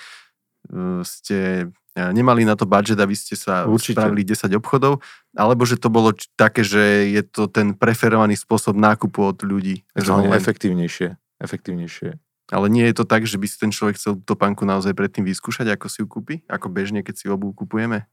[0.68, 3.96] uh, ste uh, nemali na to budget, aby ste sa Určite.
[3.96, 5.00] spravili 10 obchodov,
[5.32, 9.80] alebo že to bolo také, že je to ten preferovaný spôsob nákupu od ľudí.
[9.96, 11.16] že efektívnejšie.
[11.40, 12.20] Efektívnejšie.
[12.50, 15.22] Ale nie je to tak, že by si ten človek chcel túto panku naozaj predtým
[15.22, 16.42] vyskúšať, ako si ju kúpi?
[16.50, 18.10] Ako bežne, keď si obu kupujeme?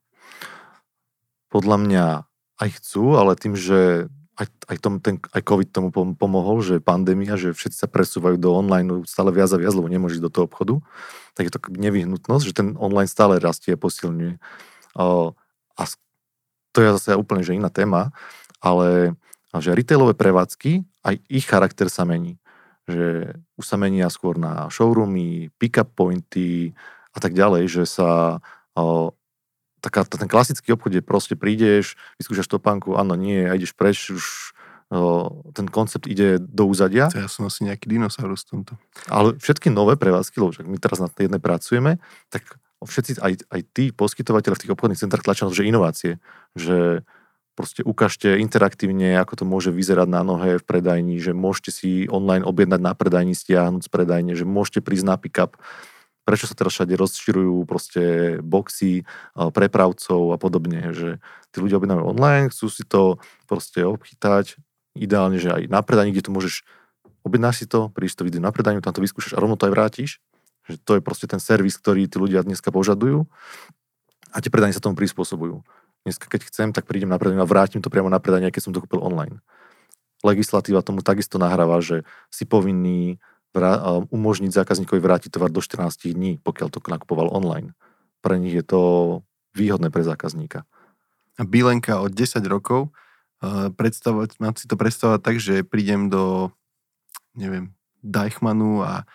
[1.50, 2.06] Podľa mňa
[2.62, 6.78] aj chcú, ale tým, že aj, aj, tom, ten, aj COVID tomu pom- pomohol, že
[6.78, 10.46] pandémia, že všetci sa presúvajú do online stále viac a viac, lebo nemôžeš do toho
[10.46, 10.78] obchodu,
[11.34, 14.38] tak je to nevyhnutnosť, že ten online stále rastie a posilňuje.
[14.98, 15.82] A
[16.74, 18.14] to je zase úplne že iná téma,
[18.62, 19.18] ale
[19.58, 22.38] že retailové prevádzky, aj ich charakter sa mení.
[22.86, 26.78] Že už sa menia skôr na showroomy, pick-up pointy
[27.10, 28.38] a tak ďalej, že sa
[29.82, 34.54] taká, ten klasický obchod, kde proste prídeš, vyskúšaš topánku, áno, nie, a ideš preč, už
[34.90, 37.10] o, ten koncept ide do úzadia.
[37.14, 38.74] Ja som asi nejaký dinosaurus v tomto.
[39.08, 42.02] Ale všetky nové prevádzky, lebo my teraz na jednej pracujeme,
[42.34, 46.12] tak všetci, aj, aj tí poskytovateľe v tých obchodných centrách tlačia na to, že inovácie,
[46.54, 47.02] že
[47.58, 52.46] proste ukážte interaktívne, ako to môže vyzerať na nohe v predajni, že môžete si online
[52.46, 55.58] objednať na predajni, stiahnuť z predajne, že môžete prísť na pick-up.
[56.28, 58.04] Prečo sa teraz všade rozširujú proste
[58.44, 61.24] boxy prepravcov a podobne, že
[61.56, 63.16] tí ľudia objednajú online, chcú si to
[63.48, 64.60] proste obchytať,
[64.92, 66.68] ideálne, že aj na predajni, kde to môžeš
[67.24, 69.74] objednáš si to, prídeš to vidieť na predajňu, tam to vyskúšaš a rovno to aj
[69.76, 70.20] vrátiš.
[70.68, 73.24] Že to je proste ten servis, ktorý tí ľudia dneska požadujú
[74.32, 75.64] a tie predajne sa tomu prispôsobujú.
[76.04, 78.72] Dneska, keď chcem, tak prídem na predajňu a vrátim to priamo na predajne, keď som
[78.76, 79.40] to kúpil online.
[80.24, 83.20] Legislatíva tomu takisto nahráva, že si povinný
[84.12, 87.74] umožniť zákazníkovi vrátiť tovar do 14 dní, pokiaľ to nakupoval online.
[88.22, 88.82] Pre nich je to
[89.56, 90.68] výhodné pre zákazníka.
[91.38, 92.90] A Bilenka od 10 rokov,
[93.78, 96.50] predstavovať, mám si to predstavovať tak, že prídem do,
[97.38, 99.06] neviem, Deichmanu a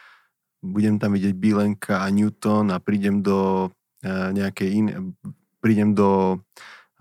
[0.62, 4.92] budem tam vidieť Bilenka a Newton a prídem do uh, nejakej iné,
[5.58, 6.38] prídem do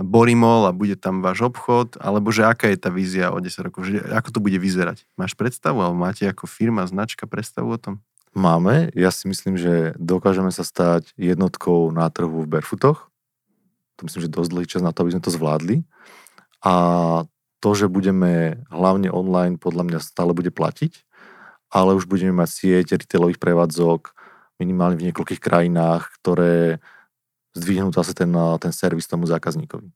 [0.04, 3.88] Borimol a bude tam váš obchod, alebo že aká je tá vízia o 10 rokov,
[3.88, 5.06] že ako to bude vyzerať?
[5.16, 7.94] Máš predstavu, alebo máte ako firma, značka predstavu o tom?
[8.32, 13.12] Máme, ja si myslím, že dokážeme sa stať jednotkou na trhu v barefootoch.
[14.00, 15.84] To myslím, že dosť dlhý čas na to, aby sme to zvládli.
[16.64, 16.74] A
[17.62, 21.04] to, že budeme hlavne online, podľa mňa stále bude platiť,
[21.70, 24.16] ale už budeme mať sieť retailových prevádzok
[24.62, 26.82] minimálne v niekoľkých krajinách, ktoré
[27.58, 29.92] zdvihnúť zase ten, ten servis tomu zákazníkovi.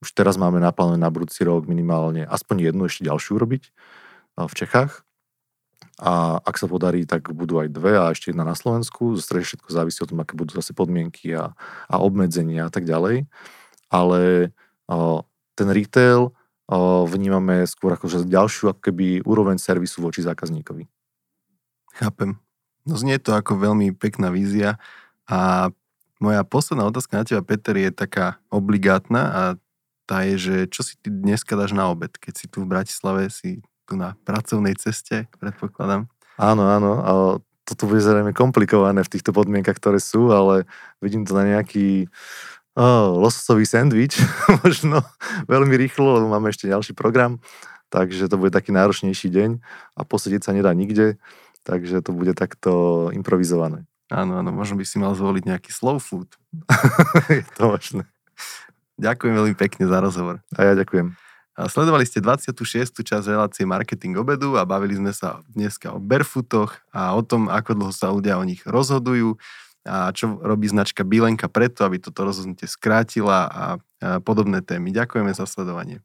[0.00, 3.62] Už teraz máme naplánované na budúci rok minimálne aspoň jednu ešte ďalšiu robiť
[4.40, 5.04] v Čechách.
[6.00, 9.20] A ak sa podarí, tak budú aj dve a ešte jedna na Slovensku.
[9.20, 11.52] Zase všetko závisí od tom, aké budú zase podmienky a,
[11.92, 13.28] a obmedzenia a tak ďalej.
[13.92, 14.52] Ale
[14.88, 16.32] o, ten retail
[16.64, 20.88] o, vnímame skôr ako ďalšiu ako keby úroveň servisu voči zákazníkovi.
[22.00, 22.40] Chápem.
[22.88, 24.80] No znie to ako veľmi pekná vízia
[25.28, 25.68] a
[26.20, 29.42] moja posledná otázka na teba, Peter, je taká obligátna a
[30.04, 33.32] tá je, že čo si ty dneska dáš na obed, keď si tu v Bratislave,
[33.32, 36.06] si tu na pracovnej ceste, predpokladám.
[36.36, 37.10] Áno, áno, a
[37.64, 40.66] toto bude zrejme komplikované v týchto podmienkach, ktoré sú, ale
[40.98, 42.10] vidím to na nejaký
[42.74, 44.18] oh, lososový sendvič,
[44.62, 45.02] možno
[45.46, 47.38] veľmi rýchlo, lebo máme ešte ďalší program,
[47.90, 49.50] takže to bude taký náročnejší deň
[49.94, 51.18] a posedieť sa nedá nikde,
[51.62, 53.89] takže to bude takto improvizované.
[54.10, 56.34] Áno, áno, možno by si mal zvoliť nejaký slow food.
[57.30, 58.02] je to možné.
[58.98, 60.42] Ďakujem veľmi pekne za rozhovor.
[60.58, 61.14] A ja ďakujem.
[61.54, 63.06] A sledovali ste 26.
[63.06, 67.70] časť relácie Marketing obedu a bavili sme sa dneska o barefootoch a o tom, ako
[67.76, 69.38] dlho sa ľudia o nich rozhodujú
[69.84, 73.64] a čo robí značka Bilenka preto, aby toto rozhodnutie skrátila a
[74.20, 74.92] podobné témy.
[74.92, 76.04] Ďakujeme za sledovanie.